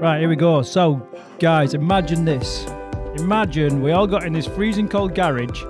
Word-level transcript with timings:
Right, 0.00 0.18
here 0.20 0.28
we 0.30 0.36
go. 0.36 0.62
So, 0.62 1.06
guys, 1.38 1.74
imagine 1.74 2.24
this. 2.24 2.64
Imagine 3.16 3.82
we 3.82 3.92
all 3.92 4.06
got 4.06 4.24
in 4.24 4.32
this 4.32 4.46
freezing 4.46 4.88
cold 4.88 5.14
garage 5.14 5.60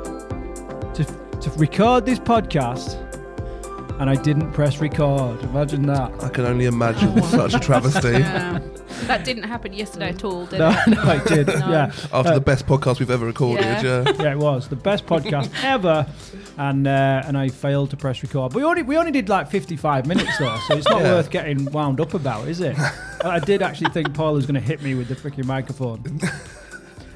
to, 0.94 1.04
to 1.40 1.50
record 1.56 2.06
this 2.06 2.18
podcast 2.20 2.96
and 4.00 4.08
I 4.08 4.14
didn't 4.14 4.52
press 4.52 4.78
record. 4.80 5.42
Imagine 5.42 5.82
that. 5.86 6.22
I 6.22 6.28
can 6.28 6.44
only 6.46 6.66
imagine 6.66 7.20
such 7.24 7.54
a 7.54 7.58
travesty. 7.58 8.24
Yeah. 9.00 9.06
that 9.06 9.24
didn't 9.24 9.44
happen 9.44 9.72
yesterday 9.72 10.10
at 10.10 10.24
all, 10.24 10.46
did 10.46 10.58
No, 10.58 10.70
it? 10.70 10.88
no, 10.88 11.02
I 11.02 11.18
did. 11.24 11.46
No. 11.46 11.54
Yeah. 11.54 11.84
After 12.12 12.30
Uh, 12.30 12.34
the 12.34 12.40
best 12.40 12.66
podcast 12.66 12.98
we've 13.00 13.10
ever 13.10 13.24
recorded, 13.24 13.64
Yeah. 13.64 13.82
yeah. 13.82 14.12
yeah, 14.22 14.32
it 14.32 14.38
was 14.38 14.68
the 14.68 14.76
best 14.76 15.06
podcast 15.06 15.50
ever, 15.64 16.06
and 16.58 16.86
uh, 16.86 17.22
and 17.24 17.36
I 17.38 17.48
failed 17.48 17.90
to 17.90 17.96
press 17.96 18.22
record. 18.22 18.52
But 18.52 18.58
we 18.58 18.64
only 18.64 18.82
we 18.82 18.96
only 18.98 19.10
did 19.12 19.28
like 19.28 19.50
fifty 19.50 19.76
five 19.76 20.06
minutes 20.06 20.36
though, 20.38 20.56
so 20.68 20.76
it's 20.76 20.88
not 20.88 21.00
Yeah. 21.00 21.14
worth 21.14 21.30
getting 21.30 21.64
wound 21.72 21.98
up 22.00 22.12
about, 22.14 22.46
is 22.48 22.60
it? 22.60 22.76
I 23.24 23.38
did 23.38 23.62
actually 23.62 23.90
think 23.90 24.14
Paul 24.14 24.34
was 24.34 24.46
going 24.46 24.54
to 24.54 24.60
hit 24.66 24.82
me 24.82 24.94
with 24.94 25.08
the 25.08 25.14
freaking 25.14 25.44
microphone. 25.44 26.20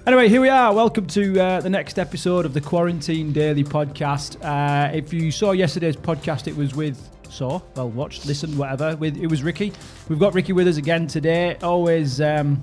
Anyway, 0.06 0.28
here 0.28 0.40
we 0.42 0.50
are. 0.50 0.74
Welcome 0.74 1.06
to 1.08 1.40
uh, 1.40 1.60
the 1.62 1.70
next 1.70 1.98
episode 1.98 2.44
of 2.44 2.52
the 2.52 2.60
Quarantine 2.60 3.32
Daily 3.32 3.64
Podcast. 3.64 4.36
Uh, 4.44 4.92
if 4.94 5.14
you 5.14 5.30
saw 5.30 5.52
yesterday's 5.52 5.96
podcast, 5.96 6.46
it 6.46 6.54
was 6.54 6.74
with 6.74 7.08
saw, 7.30 7.62
well, 7.74 7.88
watched, 7.88 8.26
listened, 8.26 8.58
whatever. 8.58 8.96
With 8.96 9.16
it 9.16 9.28
was 9.28 9.42
Ricky. 9.42 9.72
We've 10.10 10.18
got 10.18 10.34
Ricky 10.34 10.52
with 10.52 10.68
us 10.68 10.76
again 10.76 11.06
today. 11.06 11.56
Always. 11.62 12.20
Um, 12.20 12.60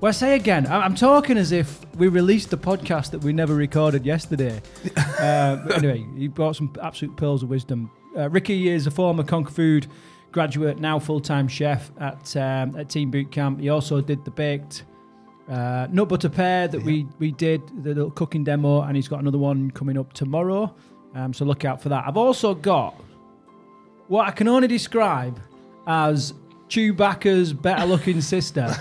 well, 0.00 0.10
I 0.10 0.12
say 0.12 0.36
again, 0.36 0.68
I- 0.68 0.84
I'm 0.84 0.94
talking 0.94 1.36
as 1.36 1.50
if 1.50 1.84
we 1.96 2.06
released 2.06 2.50
the 2.50 2.58
podcast 2.58 3.10
that 3.10 3.24
we 3.24 3.32
never 3.32 3.54
recorded 3.56 4.06
yesterday. 4.06 4.62
uh, 5.18 5.56
but 5.56 5.78
anyway, 5.78 6.06
he 6.16 6.28
brought 6.28 6.54
some 6.54 6.72
absolute 6.80 7.16
pearls 7.16 7.42
of 7.42 7.48
wisdom. 7.50 7.90
Uh, 8.16 8.30
Ricky 8.30 8.68
is 8.68 8.86
a 8.86 8.92
former 8.92 9.24
Conquer 9.24 9.50
Food 9.50 9.88
graduate, 10.32 10.78
now 10.78 10.98
full-time 10.98 11.48
chef 11.48 11.90
at 11.98 12.36
um, 12.36 12.76
at 12.76 12.88
Team 12.88 13.10
Boot 13.10 13.30
Camp. 13.30 13.60
He 13.60 13.68
also 13.68 14.00
did 14.00 14.24
the 14.24 14.30
baked 14.30 14.84
uh, 15.48 15.86
nut 15.90 16.08
butter 16.08 16.28
pear 16.28 16.68
that 16.68 16.82
we 16.82 17.06
we 17.18 17.32
did 17.32 17.62
the 17.82 17.94
little 17.94 18.10
cooking 18.10 18.44
demo, 18.44 18.82
and 18.82 18.96
he's 18.96 19.08
got 19.08 19.20
another 19.20 19.38
one 19.38 19.70
coming 19.70 19.98
up 19.98 20.12
tomorrow. 20.12 20.74
Um, 21.14 21.32
so 21.32 21.44
look 21.44 21.64
out 21.64 21.80
for 21.80 21.88
that. 21.88 22.04
I've 22.06 22.16
also 22.16 22.54
got 22.54 22.94
what 24.08 24.28
I 24.28 24.30
can 24.30 24.48
only 24.48 24.68
describe 24.68 25.40
as 25.86 26.34
Chewbacca's 26.68 27.52
better-looking 27.52 28.20
sister. 28.20 28.62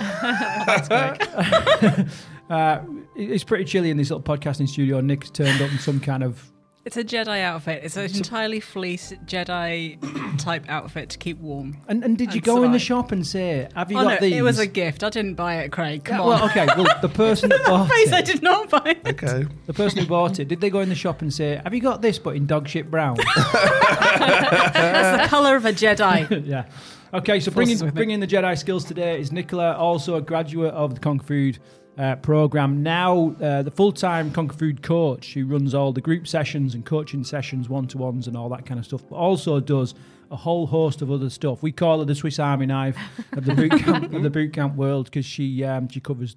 uh, 2.50 2.80
it's 3.16 3.44
pretty 3.44 3.64
chilly 3.64 3.90
in 3.90 3.98
this 3.98 4.10
little 4.10 4.22
podcasting 4.22 4.68
studio. 4.68 5.00
Nick's 5.00 5.30
turned 5.30 5.62
up 5.62 5.72
in 5.72 5.80
some 5.80 6.00
kind 6.00 6.24
of 6.24 6.52
It's 6.88 6.96
a 6.96 7.04
Jedi 7.04 7.42
outfit. 7.42 7.82
It's 7.84 7.98
an 7.98 8.06
entirely 8.06 8.62
fleece 8.62 9.12
Jedi 9.26 10.00
type 10.40 10.64
outfit 10.70 11.10
to 11.10 11.18
keep 11.18 11.38
warm. 11.38 11.76
And, 11.90 12.02
and 12.02 12.18
did 12.18 12.30
you 12.30 12.38
And 12.38 12.44
go 12.46 12.64
in 12.64 12.72
the 12.72 12.80
survive. 12.80 12.82
shop 13.04 13.12
and 13.12 13.28
say, 13.28 13.68
"Have 13.76 13.92
you 13.92 13.98
oh 13.98 14.04
got 14.04 14.22
no, 14.22 14.28
these?" 14.30 14.38
it 14.38 14.42
was 14.42 14.58
a 14.58 14.68
gift. 14.68 15.04
I 15.04 15.10
didn't 15.10 15.34
buy 15.34 15.56
it, 15.56 15.72
Craig. 15.74 16.06
Come 16.06 16.16
Yeah, 16.16 16.22
on. 16.24 16.30
Well, 16.30 16.46
okay. 16.46 16.66
Well, 16.78 16.88
the 17.02 17.10
person 17.14 17.50
that 17.50 17.66
bought 17.66 17.90
Face, 17.90 18.14
I 18.14 18.20
it, 18.20 18.26
did 18.26 18.42
not 18.42 18.70
buy 18.70 18.96
it. 19.04 19.06
Okay. 19.22 19.46
the 19.66 19.74
person 19.74 20.00
who 20.00 20.06
bought 20.08 20.40
it, 20.40 20.48
did 20.48 20.62
they 20.62 20.70
go 20.70 20.80
in 20.80 20.88
the 20.88 20.96
shop 20.96 21.22
and 21.22 21.34
say, 21.34 21.60
"Have 21.62 21.74
you 21.74 21.82
got 21.82 22.02
this, 22.02 22.18
but 22.20 22.38
in 22.38 22.46
dog 22.48 22.70
shit 22.70 22.90
brown?" 22.90 23.18
That's 23.36 25.24
the 25.24 25.28
colour 25.28 25.58
of 25.58 25.66
a 25.66 25.74
Jedi. 25.74 26.48
yeah. 26.48 26.68
Okay, 27.14 27.42
so 27.42 27.52
bringing 27.52 27.74
Forces 27.76 27.84
with 27.84 27.96
me. 27.96 28.00
bringing 28.00 28.20
the 28.22 28.28
Jedi 28.28 28.58
skills 28.58 28.86
today 28.86 29.20
is 29.20 29.34
Nicola, 29.34 29.74
also 29.76 30.16
a 30.16 30.22
graduate 30.22 30.74
of 30.74 30.94
the 30.94 31.02
Conquer 31.02 31.26
Food 31.26 31.60
uh, 31.98 32.16
program. 32.18 32.84
Now 32.84 33.36
uh, 33.42 33.64
the 33.64 33.72
full 33.72 33.92
time 33.92 34.32
Conquer 34.32 34.56
Food 34.56 34.82
coach 34.82 35.34
who 35.34 35.46
runs 35.46 35.74
all 35.74 35.92
the 35.92 36.02
group 36.02 36.28
sessions 36.28 36.76
and 36.76 36.86
coaching 36.86 37.24
sessions, 37.24 37.70
one 37.70 37.88
to 37.88 37.98
ones, 37.98 38.28
and 38.28 38.38
all 38.38 38.50
that 38.50 38.66
kind 38.66 38.80
of 38.80 38.86
stuff. 38.86 39.02
But 39.10 39.16
also 39.16 39.60
does 39.60 39.94
a 40.30 40.36
whole 40.36 40.68
host 40.68 41.02
of 41.02 41.12
other 41.12 41.30
stuff. 41.30 41.64
We 41.64 41.72
call 41.72 42.00
her 42.00 42.06
the 42.06 42.16
Swiss 42.16 42.40
Army 42.40 42.66
knife 42.66 42.98
of 43.34 43.46
the 43.46 43.56
boot 43.56 43.72
camp 43.72 44.14
of 44.14 44.24
the 44.24 44.30
boot 44.30 44.54
camp 44.54 44.76
world 44.76 45.06
because 45.06 45.26
she 45.26 45.64
um, 45.64 45.90
she 45.90 46.00
covers 46.00 46.36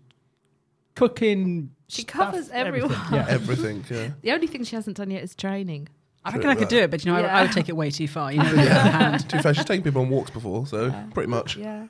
cooking. 0.94 1.70
She 1.88 2.02
stuff, 2.02 2.32
covers 2.32 2.50
everyone. 2.50 2.92
everything. 2.92 3.14
Yeah. 3.14 3.26
Everything, 3.28 3.84
yeah. 3.90 4.10
The 4.22 4.32
only 4.32 4.46
thing 4.46 4.62
she 4.62 4.76
hasn't 4.76 4.96
done 4.96 5.10
yet 5.10 5.24
is 5.24 5.34
training. 5.34 5.88
I 6.24 6.32
reckon 6.32 6.50
I 6.50 6.54
could 6.54 6.68
do 6.68 6.78
it, 6.78 6.90
but 6.90 7.04
you 7.04 7.10
know, 7.10 7.18
I, 7.18 7.22
I 7.22 7.42
would 7.42 7.52
take 7.52 7.68
it 7.68 7.76
way 7.76 7.90
too 7.90 8.06
far. 8.06 8.30
You 8.30 8.38
know, 8.38 8.44
with 8.44 8.56
the 8.56 8.70
other 8.70 8.90
hand. 8.90 9.28
To 9.30 9.36
be 9.36 9.42
fair, 9.42 9.54
she's 9.54 9.64
taken 9.64 9.82
people 9.82 10.02
on 10.02 10.10
walks 10.10 10.30
before, 10.30 10.66
so 10.66 10.94
pretty 11.14 11.28
much. 11.30 11.56
Yeah. 11.56 11.86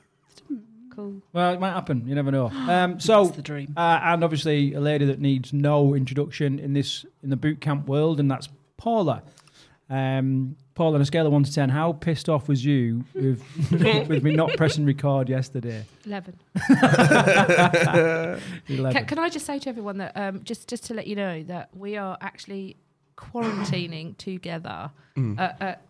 Cool. 0.94 1.22
Well, 1.32 1.52
it 1.54 1.60
might 1.60 1.72
happen. 1.72 2.04
You 2.06 2.14
never 2.14 2.30
know. 2.30 2.50
Um, 2.70 2.98
so 3.00 3.24
That's 3.24 3.36
the 3.36 3.42
dream. 3.42 3.72
Uh, 3.76 4.00
and 4.02 4.22
obviously, 4.24 4.74
a 4.74 4.80
lady 4.80 5.04
that 5.06 5.20
needs 5.20 5.52
no 5.52 5.94
introduction 5.94 6.58
in 6.58 6.72
this 6.72 7.04
in 7.22 7.30
the 7.30 7.36
boot 7.36 7.60
camp 7.60 7.86
world, 7.88 8.20
and 8.20 8.30
that's 8.30 8.48
Paula. 8.76 9.22
Um, 9.88 10.56
Paula, 10.74 10.94
on 10.94 11.00
a 11.02 11.04
scale 11.04 11.26
of 11.26 11.32
one 11.32 11.42
to 11.42 11.52
ten, 11.52 11.68
how 11.68 11.92
pissed 11.92 12.28
off 12.28 12.48
was 12.48 12.64
you 12.64 13.04
with, 13.12 13.42
with 14.08 14.22
me 14.22 14.34
not 14.36 14.56
pressing 14.56 14.84
record 14.86 15.28
yesterday? 15.28 15.84
11. 16.06 16.38
11. 18.68 18.92
Can, 18.92 19.04
can 19.06 19.18
I 19.18 19.28
just 19.28 19.46
say 19.46 19.58
to 19.58 19.68
everyone 19.68 19.98
that 19.98 20.16
um, 20.16 20.42
just 20.44 20.68
just 20.68 20.84
to 20.86 20.94
let 20.94 21.06
you 21.06 21.16
know 21.16 21.42
that 21.44 21.70
we 21.76 21.96
are 21.96 22.16
actually 22.20 22.76
quarantining 23.16 24.16
together 24.16 24.90
Mm. 25.16 25.38
at, 25.40 25.56
at, 25.60 25.68
at, 25.68 25.82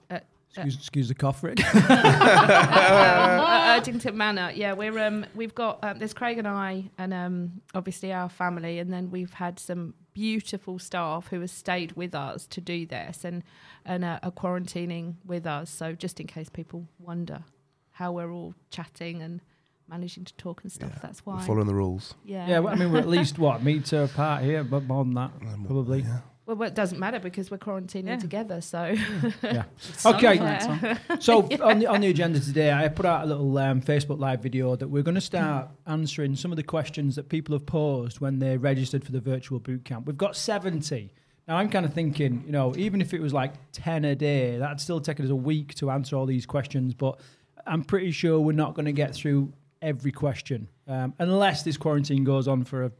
excuse, 0.52 0.74
excuse 0.76 1.08
the 1.08 1.14
cough, 1.14 1.42
Rick. 1.42 1.58
um, 1.74 1.80
at 1.90 3.82
Erdington 3.84 4.14
Manor. 4.14 4.50
Yeah, 4.54 4.72
we're 4.72 4.98
um, 4.98 5.26
we've 5.34 5.54
got 5.54 5.78
um, 5.82 5.98
there's 5.98 6.14
Craig 6.14 6.38
and 6.38 6.48
I, 6.48 6.90
and 6.98 7.12
um, 7.14 7.62
obviously 7.74 8.12
our 8.12 8.28
family, 8.28 8.78
and 8.78 8.92
then 8.92 9.10
we've 9.10 9.32
had 9.34 9.58
some 9.58 9.94
beautiful 10.12 10.78
staff 10.78 11.28
who 11.28 11.40
have 11.40 11.50
stayed 11.50 11.92
with 11.92 12.14
us 12.14 12.46
to 12.48 12.60
do 12.60 12.84
this 12.86 13.24
and 13.24 13.42
and 13.84 14.04
uh, 14.04 14.18
are 14.22 14.30
quarantining 14.32 15.14
with 15.24 15.46
us. 15.46 15.70
So 15.70 15.92
just 15.92 16.20
in 16.20 16.26
case 16.26 16.48
people 16.48 16.86
wonder 16.98 17.44
how 17.92 18.12
we're 18.12 18.30
all 18.32 18.54
chatting 18.70 19.22
and 19.22 19.40
managing 19.88 20.24
to 20.24 20.34
talk 20.34 20.62
and 20.62 20.70
stuff, 20.72 20.90
Yeah, 20.94 20.98
that's 21.02 21.26
We're 21.26 21.34
why. 21.34 21.42
following 21.46 21.66
the 21.66 21.74
rules. 21.74 22.14
yeah. 22.24 22.46
yeah, 22.48 22.58
well, 22.60 22.72
I 22.72 22.76
mean, 22.76 22.92
we're 22.92 23.00
at 23.00 23.08
least, 23.08 23.38
what, 23.38 23.60
a 23.60 23.64
meter 23.64 24.04
apart 24.04 24.42
here, 24.44 24.62
but 24.62 24.84
more 24.84 25.04
than 25.04 25.14
that, 25.14 25.32
Um, 25.42 25.64
probably. 25.66 26.02
yeah. 26.02 26.20
Well, 26.50 26.56
well, 26.56 26.68
it 26.68 26.74
doesn't 26.74 26.98
matter 26.98 27.20
because 27.20 27.48
we're 27.48 27.58
quarantining 27.58 28.06
Yeah. 28.08 28.16
together. 28.16 28.60
So 28.60 28.96
Yeah. 29.40 29.62
It's 29.88 30.04
Okay. 30.04 30.36
sunlight 30.36 30.98
on. 31.10 31.20
So 31.20 31.42
on 31.62 31.78
the 31.78 31.86
on 31.86 32.00
the 32.00 32.08
agenda 32.08 32.40
today, 32.40 32.72
I 32.72 32.88
put 32.88 33.06
out 33.06 33.22
a 33.22 33.26
little 33.26 33.56
um, 33.58 33.80
Facebook 33.80 34.18
Live 34.18 34.42
video 34.42 34.74
that 34.74 34.88
we're 34.88 35.04
going 35.04 35.14
to 35.14 35.20
start 35.20 35.68
answering 35.86 36.34
some 36.34 36.50
of 36.50 36.56
the 36.56 36.64
questions 36.64 37.14
that 37.14 37.28
people 37.28 37.54
have 37.54 37.66
posed 37.66 38.18
when 38.18 38.40
they 38.40 38.56
registered 38.56 39.04
for 39.04 39.12
the 39.12 39.20
virtual 39.20 39.60
boot 39.60 39.84
camp. 39.84 40.06
We've 40.08 40.18
got 40.18 40.34
seventy. 40.34 41.12
Now 41.46 41.56
I'm 41.58 41.68
kind 41.68 41.86
of 41.86 41.94
thinking, 41.94 42.42
you 42.46 42.50
know, 42.52 42.74
even 42.76 43.00
if 43.00 43.14
it 43.14 43.20
was 43.20 43.32
like 43.32 43.52
ten 43.70 44.04
a 44.04 44.16
day, 44.16 44.58
that'd 44.58 44.80
still 44.80 45.00
take 45.00 45.20
us 45.20 45.28
a 45.28 45.36
week 45.36 45.74
to 45.76 45.92
answer 45.92 46.16
all 46.16 46.26
these 46.26 46.46
questions. 46.46 46.94
But 46.94 47.20
I'm 47.64 47.84
pretty 47.84 48.10
sure 48.10 48.40
we're 48.40 48.52
not 48.56 48.74
going 48.74 48.86
to 48.86 48.92
get 48.92 49.14
through 49.14 49.52
every 49.82 50.10
question 50.10 50.66
um, 50.88 51.14
unless 51.20 51.62
this 51.62 51.76
quarantine 51.76 52.24
goes 52.24 52.48
on 52.48 52.64
for 52.64 52.86
a, 52.86 52.92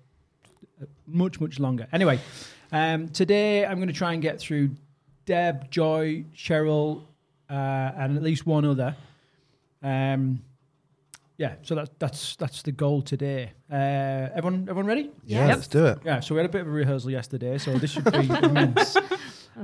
a 0.83 0.87
much 1.09 1.41
much 1.41 1.59
longer. 1.59 1.89
Anyway, 1.93 2.21
um, 2.73 3.09
today 3.09 3.65
I'm 3.67 3.77
going 3.77 3.89
to 3.89 3.95
try 3.95 4.13
and 4.13 4.23
get 4.23 4.39
through 4.41 4.71
Deb, 5.27 5.71
Joy, 5.71 6.25
Cheryl, 6.37 7.03
uh, 7.49 7.53
and 7.53 8.17
at 8.17 8.23
least 8.23 8.47
one 8.47 8.65
other. 8.65 8.97
Um, 9.83 10.43
yeah, 11.37 11.55
so 11.63 11.75
that's 11.75 11.91
that's 11.99 12.37
that's 12.37 12.63
the 12.63 12.73
goal 12.73 13.01
today. 13.01 13.53
Uh, 13.73 13.75
everyone, 14.35 14.63
everyone 14.69 14.87
ready? 14.87 15.11
Yeah, 15.25 15.47
Yes. 15.47 15.57
let's 15.57 15.69
do 15.69 15.87
it. 15.87 15.99
Yeah, 16.05 16.21
so 16.21 16.35
we 16.35 16.39
had 16.41 16.47
a 16.51 16.53
bit 16.53 16.61
of 16.63 16.67
a 16.67 16.71
rehearsal 16.71 17.11
yesterday, 17.11 17.57
so 17.59 17.79
this 17.79 17.93
should 17.93 18.05
be 18.13 18.19
immense. 18.43 18.97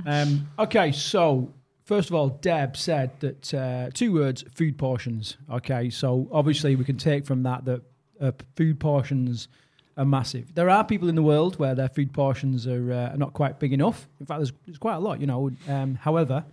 Um, 0.07 0.49
okay, 0.59 0.91
so 0.93 1.53
first 1.85 2.09
of 2.09 2.15
all, 2.15 2.31
Deb 2.31 2.77
said 2.79 3.11
that 3.21 3.53
uh, 3.55 3.91
two 3.93 4.13
words: 4.15 4.43
food 4.55 4.79
portions. 4.79 5.37
Okay, 5.51 5.91
so 5.91 6.29
obviously 6.33 6.77
we 6.77 6.85
can 6.85 6.97
take 6.97 7.27
from 7.27 7.43
that 7.43 7.67
that 7.67 7.83
uh, 8.23 8.33
food 8.57 8.81
portions 8.81 9.49
are 9.97 10.05
massive. 10.05 10.55
There 10.55 10.69
are 10.69 10.85
people 10.85 11.09
in 11.09 11.15
the 11.15 11.23
world 11.23 11.59
where 11.59 11.75
their 11.75 11.89
food 11.89 12.13
portions 12.13 12.67
are, 12.67 12.93
uh, 12.93 13.15
are 13.15 13.17
not 13.17 13.33
quite 13.33 13.59
big 13.59 13.73
enough. 13.73 14.09
In 14.21 14.27
fact, 14.27 14.41
there's, 14.41 14.53
there's 14.67 14.79
quite 14.79 14.97
a 14.97 14.99
lot, 14.99 15.21
you 15.21 15.27
know. 15.27 15.51
Um, 15.69 15.95
however, 15.95 16.45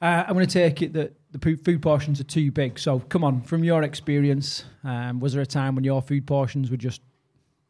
uh, 0.00 0.24
I'm 0.26 0.34
going 0.34 0.46
to 0.46 0.52
take 0.52 0.80
it 0.82 0.92
that 0.94 1.14
the 1.32 1.56
food 1.56 1.82
portions 1.82 2.20
are 2.20 2.24
too 2.24 2.50
big. 2.50 2.78
So 2.78 3.00
come 3.00 3.24
on, 3.24 3.42
from 3.42 3.64
your 3.64 3.82
experience, 3.82 4.64
um, 4.84 5.20
was 5.20 5.32
there 5.32 5.42
a 5.42 5.46
time 5.46 5.74
when 5.74 5.84
your 5.84 6.02
food 6.02 6.26
portions 6.26 6.70
were 6.70 6.76
just 6.76 7.00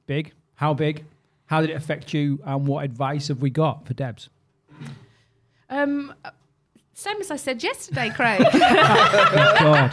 big? 0.07 0.33
How 0.55 0.75
big? 0.75 1.05
How 1.47 1.61
did 1.61 1.71
it 1.71 1.77
affect 1.77 2.15
you? 2.15 2.41
And 2.45 2.67
what 2.67 2.85
advice 2.85 3.29
have 3.29 3.41
we 3.43 3.51
got 3.51 3.87
for 3.87 3.95
Debs? 3.95 4.29
um, 5.69 6.15
same 6.95 7.21
as 7.21 7.31
I 7.31 7.37
said 7.37 7.63
yesterday, 7.63 8.11
Craig. 8.11 8.41
God. 8.53 9.91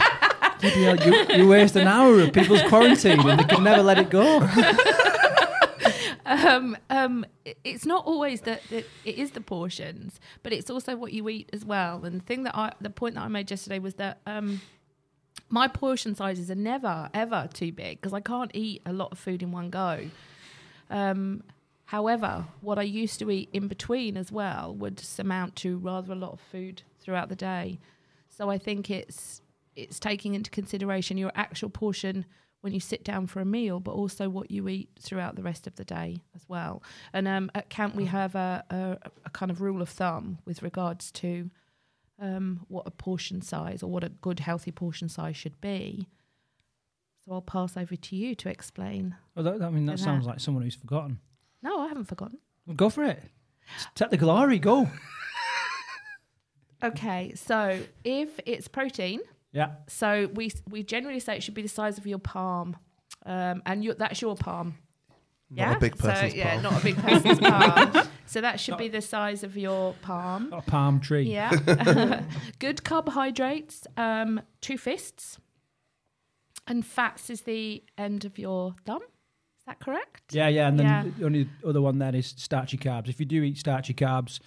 Hell, 0.60 0.96
you, 0.96 1.26
you 1.36 1.48
waste 1.48 1.76
an 1.76 1.86
hour 1.86 2.20
of 2.20 2.32
people's 2.32 2.62
quarantine 2.62 3.20
and 3.20 3.40
they 3.40 3.44
can 3.44 3.62
never 3.62 3.82
let 3.82 3.98
it 3.98 4.10
go. 4.10 4.40
um, 6.26 6.76
um, 6.90 7.24
it's 7.64 7.86
not 7.86 8.04
always 8.06 8.42
that 8.42 8.62
that 8.70 8.84
it 9.04 9.18
is 9.18 9.32
the 9.32 9.40
portions, 9.40 10.20
but 10.42 10.52
it's 10.52 10.70
also 10.70 10.96
what 10.96 11.12
you 11.12 11.28
eat 11.28 11.48
as 11.52 11.64
well. 11.64 12.04
And 12.04 12.20
the 12.20 12.24
thing 12.24 12.42
that 12.44 12.56
I, 12.56 12.72
the 12.80 12.90
point 12.90 13.14
that 13.14 13.22
I 13.22 13.28
made 13.28 13.50
yesterday 13.50 13.78
was 13.78 13.94
that 13.94 14.20
um, 14.26 14.60
my 15.48 15.68
portion 15.68 16.14
sizes 16.14 16.50
are 16.50 16.56
never 16.56 17.08
ever 17.14 17.48
too 17.52 17.72
big 17.72 18.00
because 18.00 18.12
I 18.12 18.20
can't 18.20 18.50
eat 18.54 18.82
a 18.84 18.92
lot 18.92 19.12
of 19.12 19.18
food 19.18 19.42
in 19.42 19.52
one 19.52 19.70
go. 19.70 20.10
Um, 20.90 21.44
however, 21.86 22.46
what 22.60 22.78
I 22.78 22.82
used 22.82 23.18
to 23.20 23.30
eat 23.30 23.48
in 23.52 23.68
between 23.68 24.16
as 24.16 24.32
well 24.32 24.74
would 24.74 25.02
amount 25.18 25.56
to 25.56 25.78
rather 25.78 26.12
a 26.12 26.16
lot 26.16 26.32
of 26.32 26.40
food 26.40 26.82
throughout 27.00 27.28
the 27.28 27.36
day. 27.36 27.78
So 28.28 28.50
I 28.50 28.58
think 28.58 28.90
it's 28.90 29.42
it's 29.78 30.00
taking 30.00 30.34
into 30.34 30.50
consideration 30.50 31.18
your 31.18 31.32
actual 31.34 31.70
portion 31.70 32.26
when 32.60 32.72
you 32.72 32.80
sit 32.80 33.04
down 33.04 33.26
for 33.26 33.40
a 33.40 33.44
meal, 33.44 33.78
but 33.78 33.92
also 33.92 34.28
what 34.28 34.50
you 34.50 34.68
eat 34.68 34.90
throughout 35.00 35.36
the 35.36 35.42
rest 35.42 35.66
of 35.66 35.76
the 35.76 35.84
day 35.84 36.22
as 36.34 36.42
well. 36.48 36.82
And 37.12 37.28
um, 37.28 37.50
at 37.54 37.70
camp, 37.70 37.94
we 37.94 38.06
have 38.06 38.34
a, 38.34 38.64
a, 38.70 39.10
a 39.24 39.30
kind 39.30 39.50
of 39.50 39.60
rule 39.60 39.80
of 39.80 39.88
thumb 39.88 40.38
with 40.44 40.62
regards 40.62 41.12
to 41.12 41.50
um, 42.20 42.66
what 42.66 42.86
a 42.86 42.90
portion 42.90 43.40
size 43.40 43.82
or 43.82 43.90
what 43.90 44.02
a 44.02 44.08
good 44.08 44.40
healthy 44.40 44.72
portion 44.72 45.08
size 45.08 45.36
should 45.36 45.60
be. 45.60 46.08
So 47.24 47.32
I'll 47.32 47.42
pass 47.42 47.76
over 47.76 47.94
to 47.94 48.16
you 48.16 48.34
to 48.34 48.48
explain. 48.48 49.14
Well, 49.36 49.44
that, 49.44 49.62
I 49.62 49.70
mean, 49.70 49.86
that 49.86 50.00
sounds 50.00 50.24
that. 50.24 50.32
like 50.32 50.40
someone 50.40 50.64
who's 50.64 50.74
forgotten. 50.74 51.20
No, 51.62 51.78
I 51.80 51.86
haven't 51.86 52.06
forgotten. 52.06 52.38
Well, 52.66 52.74
go 52.74 52.90
for 52.90 53.04
it. 53.04 53.22
Take 53.94 54.10
the 54.10 54.16
glory. 54.16 54.58
Go. 54.58 54.88
Okay, 56.82 57.32
so 57.34 57.80
if 58.04 58.38
it's 58.46 58.68
protein, 58.68 59.20
Yeah. 59.52 59.70
so 59.86 60.28
we 60.34 60.52
we 60.68 60.82
generally 60.82 61.20
say 61.20 61.36
it 61.36 61.42
should 61.42 61.54
be 61.54 61.62
the 61.62 61.68
size 61.68 61.96
of 61.98 62.06
your 62.06 62.18
palm, 62.18 62.76
um, 63.24 63.62
and 63.64 63.82
your, 63.82 63.94
that's 63.94 64.20
your 64.20 64.36
palm. 64.36 64.74
Not 65.50 65.76
a 65.78 65.80
big 65.80 65.96
person's 65.96 66.32
so, 66.32 66.36
yeah, 66.38 66.54
palm. 66.54 66.62
not 66.62 66.80
a 66.80 66.84
big 66.84 66.96
person's 66.96 67.38
palm. 67.38 68.08
So 68.26 68.42
that 68.42 68.60
should 68.60 68.76
be 68.76 68.88
the 68.88 69.00
size 69.00 69.42
of 69.42 69.56
your 69.56 69.94
palm. 70.02 70.50
Not 70.50 70.68
a 70.68 70.70
palm 70.70 71.00
tree. 71.00 71.22
Yeah. 71.22 71.50
Good 72.58 72.84
carbohydrates, 72.84 73.86
um, 73.96 74.42
two 74.60 74.76
fists, 74.76 75.38
and 76.66 76.84
fats 76.84 77.30
is 77.30 77.40
the 77.40 77.82
end 77.96 78.26
of 78.26 78.38
your 78.38 78.74
thumb. 78.84 79.00
Is 79.00 79.64
that 79.66 79.80
correct? 79.80 80.34
Yeah, 80.34 80.48
yeah, 80.48 80.68
and 80.68 80.78
then 80.78 80.86
Yeah. 80.86 81.04
the 81.16 81.24
only 81.24 81.48
other 81.66 81.80
one 81.80 81.98
then 81.98 82.14
is 82.14 82.34
starchy 82.36 82.76
carbs. 82.76 83.08
If 83.08 83.18
you 83.18 83.24
do 83.24 83.42
eat 83.42 83.56
starchy 83.56 83.94
carbs, 83.94 84.40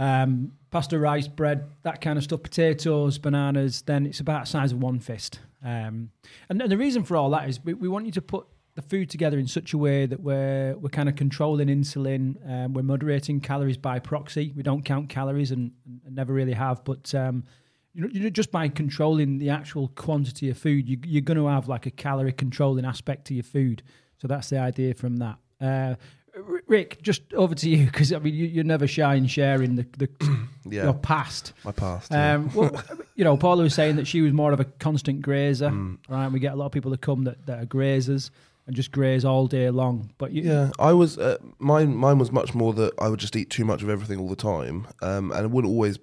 um, 0.00 0.52
pasta, 0.70 0.98
rice, 0.98 1.28
bread, 1.28 1.68
that 1.82 2.00
kind 2.00 2.16
of 2.16 2.24
stuff, 2.24 2.42
potatoes, 2.42 3.18
bananas, 3.18 3.82
then 3.82 4.06
it's 4.06 4.18
about 4.18 4.44
the 4.44 4.50
size 4.50 4.72
of 4.72 4.82
one 4.82 4.98
fist. 4.98 5.40
Um, 5.62 6.10
and, 6.48 6.60
and 6.62 6.72
the 6.72 6.78
reason 6.78 7.04
for 7.04 7.16
all 7.16 7.28
that 7.30 7.46
is 7.48 7.62
we, 7.62 7.74
we 7.74 7.86
want 7.86 8.06
you 8.06 8.12
to 8.12 8.22
put 8.22 8.46
the 8.76 8.82
food 8.82 9.10
together 9.10 9.38
in 9.38 9.46
such 9.46 9.74
a 9.74 9.78
way 9.78 10.06
that 10.06 10.20
we're 10.20 10.74
we're 10.78 10.88
kind 10.88 11.08
of 11.10 11.16
controlling 11.16 11.68
insulin, 11.68 12.36
um, 12.48 12.72
we're 12.72 12.82
moderating 12.82 13.40
calories 13.40 13.76
by 13.76 13.98
proxy. 13.98 14.54
We 14.56 14.62
don't 14.62 14.84
count 14.84 15.10
calories 15.10 15.50
and, 15.50 15.72
and 16.06 16.14
never 16.16 16.32
really 16.32 16.54
have, 16.54 16.82
but 16.84 17.14
um, 17.14 17.44
you 17.92 18.02
know, 18.02 18.08
you 18.10 18.20
know, 18.20 18.30
just 18.30 18.50
by 18.50 18.68
controlling 18.68 19.38
the 19.38 19.50
actual 19.50 19.88
quantity 19.88 20.48
of 20.48 20.56
food, 20.56 20.88
you, 20.88 20.96
you're 21.04 21.20
going 21.20 21.36
to 21.36 21.48
have 21.48 21.68
like 21.68 21.84
a 21.84 21.90
calorie 21.90 22.32
controlling 22.32 22.86
aspect 22.86 23.26
to 23.26 23.34
your 23.34 23.42
food. 23.44 23.82
So 24.16 24.28
that's 24.28 24.48
the 24.48 24.58
idea 24.58 24.94
from 24.94 25.18
that. 25.18 25.36
Uh, 25.60 25.96
Rick, 26.66 27.02
just 27.02 27.32
over 27.34 27.54
to 27.54 27.68
you 27.68 27.86
because 27.86 28.12
I 28.12 28.18
mean 28.18 28.34
you, 28.34 28.46
you're 28.46 28.64
never 28.64 28.86
shy 28.86 29.14
in 29.14 29.26
sharing 29.26 29.76
the, 29.76 29.86
the 29.98 30.08
Yeah, 30.70 30.84
your 30.84 30.94
past. 30.94 31.52
my 31.64 31.72
past. 31.72 32.10
yeah. 32.12 32.34
Um, 32.34 32.50
well, 32.54 32.82
you 33.14 33.24
know, 33.24 33.36
Paula 33.36 33.62
was 33.64 33.74
saying 33.74 33.96
that 33.96 34.06
she 34.06 34.20
was 34.20 34.32
more 34.32 34.52
of 34.52 34.60
a 34.60 34.64
constant 34.64 35.22
grazer, 35.22 35.70
Mm. 35.70 35.98
right? 36.08 36.28
We 36.28 36.38
get 36.38 36.52
a 36.52 36.56
lot 36.56 36.66
of 36.66 36.72
people 36.72 36.90
that 36.92 37.00
come 37.00 37.24
that, 37.24 37.46
that 37.46 37.62
are 37.62 37.66
grazers 37.66 38.30
and 38.66 38.76
just 38.76 38.92
graze 38.92 39.24
all 39.24 39.46
day 39.46 39.70
long. 39.70 40.10
But 40.18 40.32
you, 40.32 40.42
Yeah, 40.42 40.70
I 40.78 40.92
was. 40.92 41.18
Uh, 41.18 41.38
mine, 41.58 41.96
mine 41.96 42.18
was 42.18 42.30
much 42.30 42.54
more 42.54 42.72
that 42.74 42.92
I 43.00 43.08
would 43.08 43.18
just 43.20 43.34
eat 43.34 43.50
too 43.50 43.64
much 43.64 43.82
of 43.82 43.88
everything 43.88 44.20
all 44.20 44.28
the 44.28 44.36
time, 44.36 44.86
um, 45.02 45.32
and 45.32 45.44
it 45.44 45.50
wouldn't 45.50 45.72
always 45.72 45.98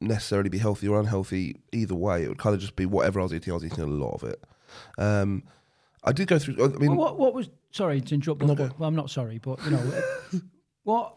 necessarily 0.00 0.48
be 0.48 0.58
healthy 0.58 0.88
or 0.88 0.98
unhealthy 0.98 1.56
either 1.72 1.94
way. 1.94 2.22
It 2.24 2.28
would 2.28 2.38
kind 2.38 2.54
of 2.54 2.60
just 2.60 2.76
be 2.76 2.86
whatever 2.86 3.20
I 3.20 3.24
was 3.24 3.34
eating. 3.34 3.52
I 3.52 3.54
was 3.54 3.64
eating 3.64 3.84
a 3.84 3.86
lot 3.86 4.14
of 4.14 4.24
it. 4.24 4.42
Um, 4.96 5.42
I 6.04 6.12
did 6.12 6.28
go 6.28 6.38
through. 6.38 6.54
I 6.64 6.68
mean, 6.78 6.90
Well, 6.90 6.98
what, 6.98 7.18
what 7.18 7.34
was 7.34 7.48
sorry 7.72 8.00
to 8.00 8.14
interrupt? 8.14 8.40
But- 8.40 8.54
go. 8.54 8.70
well, 8.78 8.88
I'm 8.88 8.94
not 8.96 9.10
sorry, 9.10 9.38
but 9.38 9.62
you 9.64 9.70
know, 9.72 9.92
what 10.84 11.14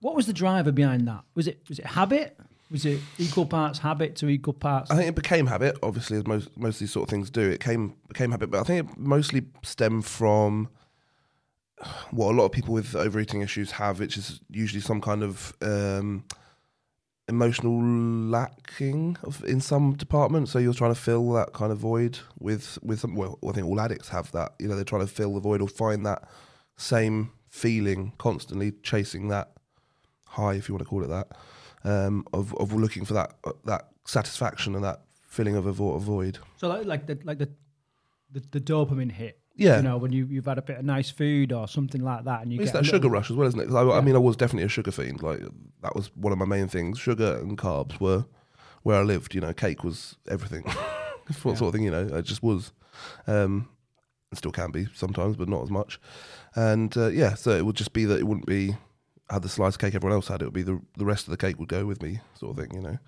what 0.00 0.14
was 0.14 0.26
the 0.26 0.32
driver 0.32 0.72
behind 0.72 1.06
that? 1.08 1.22
Was 1.34 1.46
it 1.46 1.60
was 1.68 1.78
it 1.78 1.86
habit? 1.86 2.38
Was 2.70 2.84
it 2.86 2.98
equal 3.18 3.46
parts 3.46 3.78
habit 3.78 4.16
to 4.16 4.28
equal 4.28 4.54
parts? 4.54 4.90
I 4.90 4.96
think 4.96 5.08
it 5.08 5.14
became 5.14 5.46
habit, 5.46 5.76
obviously, 5.82 6.16
as 6.16 6.26
most 6.26 6.56
most 6.58 6.76
of 6.76 6.80
these 6.80 6.92
sort 6.92 7.04
of 7.08 7.10
things 7.10 7.30
do. 7.30 7.48
It 7.48 7.60
came 7.60 7.94
became 8.08 8.30
habit, 8.32 8.50
but 8.50 8.60
I 8.60 8.62
think 8.64 8.90
it 8.90 8.98
mostly 8.98 9.42
stemmed 9.62 10.04
from 10.06 10.68
what 12.10 12.32
a 12.32 12.34
lot 12.36 12.46
of 12.46 12.52
people 12.52 12.72
with 12.74 12.94
overeating 12.96 13.42
issues 13.42 13.72
have, 13.72 14.00
which 14.00 14.16
is 14.16 14.40
usually 14.50 14.80
some 14.80 15.00
kind 15.00 15.22
of 15.22 15.54
um, 15.62 16.24
emotional 17.28 17.82
lacking 17.82 19.16
of 19.22 19.42
in 19.44 19.60
some 19.60 19.94
department. 19.94 20.48
So 20.48 20.58
you're 20.58 20.74
trying 20.74 20.94
to 20.94 21.00
fill 21.00 21.32
that 21.32 21.52
kind 21.52 21.72
of 21.72 21.78
void 21.78 22.18
with 22.38 22.78
with 22.82 23.00
some. 23.00 23.14
Well, 23.14 23.38
I 23.48 23.52
think 23.52 23.66
all 23.66 23.80
addicts 23.80 24.08
have 24.08 24.30
that. 24.32 24.52
You 24.58 24.68
know, 24.68 24.74
they're 24.74 24.84
trying 24.84 25.06
to 25.06 25.12
fill 25.12 25.34
the 25.34 25.40
void 25.40 25.60
or 25.60 25.68
find 25.68 26.04
that 26.06 26.28
same 26.76 27.32
feeling 27.48 28.12
constantly, 28.18 28.72
chasing 28.82 29.28
that 29.28 29.52
high, 30.26 30.54
if 30.54 30.68
you 30.68 30.74
want 30.74 30.84
to 30.84 30.88
call 30.88 31.04
it 31.04 31.08
that, 31.08 31.28
um, 31.84 32.26
of 32.32 32.54
of 32.56 32.72
looking 32.72 33.04
for 33.04 33.14
that 33.14 33.34
uh, 33.44 33.52
that 33.64 33.88
satisfaction 34.04 34.74
and 34.74 34.84
that 34.84 35.02
feeling 35.28 35.56
of 35.56 35.66
a, 35.66 35.72
vo- 35.72 35.94
a 35.94 36.00
void. 36.00 36.38
so 36.56 36.68
like, 36.68 36.84
like 36.84 37.06
the 37.06 37.18
like 37.24 37.38
the, 37.38 37.48
the 38.32 38.42
the 38.50 38.60
dopamine 38.60 39.12
hit. 39.12 39.40
Yeah. 39.56 39.76
You 39.76 39.82
know, 39.84 39.96
when 39.98 40.12
you 40.12 40.26
you've 40.26 40.46
had 40.46 40.58
a 40.58 40.62
bit 40.62 40.78
of 40.78 40.84
nice 40.84 41.10
food 41.10 41.52
or 41.52 41.68
something 41.68 42.02
like 42.02 42.24
that, 42.24 42.42
and 42.42 42.52
you 42.52 42.60
It's 42.60 42.72
get 42.72 42.78
that 42.78 42.82
a 42.82 42.84
sugar 42.84 42.96
little- 42.96 43.10
rush 43.10 43.30
as 43.30 43.36
well, 43.36 43.46
isn't 43.48 43.60
it? 43.60 43.66
'Cause 43.66 43.74
I, 43.76 43.82
I 43.82 43.94
Yeah. 43.96 44.00
mean, 44.00 44.16
I 44.16 44.18
was 44.18 44.36
definitely 44.36 44.64
a 44.64 44.68
sugar 44.68 44.90
fiend. 44.90 45.22
Like 45.22 45.40
that 45.82 45.94
was 45.94 46.10
one 46.16 46.32
of 46.32 46.38
my 46.38 46.44
main 46.44 46.66
things. 46.68 46.98
Sugar 46.98 47.36
and 47.40 47.56
carbs 47.56 48.00
were 48.00 48.24
where 48.82 48.98
I 49.00 49.02
lived. 49.04 49.34
You 49.34 49.40
know, 49.40 49.52
cake 49.52 49.84
was 49.84 50.16
everything. 50.28 50.64
what 51.44 51.56
sort 51.58 51.62
of 51.68 51.72
thing? 51.74 51.84
You 51.84 51.90
know, 51.92 52.06
it 52.16 52.22
just 52.24 52.42
was. 52.42 52.72
Um, 53.26 53.68
and 54.30 54.38
still 54.38 54.50
can 54.52 54.72
be 54.72 54.88
sometimes, 54.94 55.36
but 55.36 55.48
not 55.48 55.62
as 55.62 55.70
much. 55.70 56.00
And 56.56 56.96
uh, 56.96 57.08
yeah, 57.08 57.34
so 57.34 57.50
it 57.52 57.64
would 57.64 57.76
just 57.76 57.92
be 57.92 58.04
that 58.06 58.18
it 58.18 58.26
wouldn't 58.26 58.46
be 58.46 58.76
I 59.30 59.34
had 59.34 59.42
the 59.42 59.48
slice 59.48 59.74
of 59.76 59.80
cake 59.80 59.94
everyone 59.94 60.14
else 60.16 60.28
had. 60.28 60.42
It 60.42 60.46
would 60.46 60.52
be 60.54 60.62
the 60.62 60.80
the 60.98 61.04
rest 61.04 61.26
of 61.26 61.30
the 61.30 61.36
cake 61.36 61.58
would 61.60 61.68
go 61.68 61.86
with 61.86 62.02
me, 62.02 62.20
sort 62.34 62.50
of 62.58 62.64
thing. 62.64 62.74
You 62.74 62.82
know. 62.82 62.98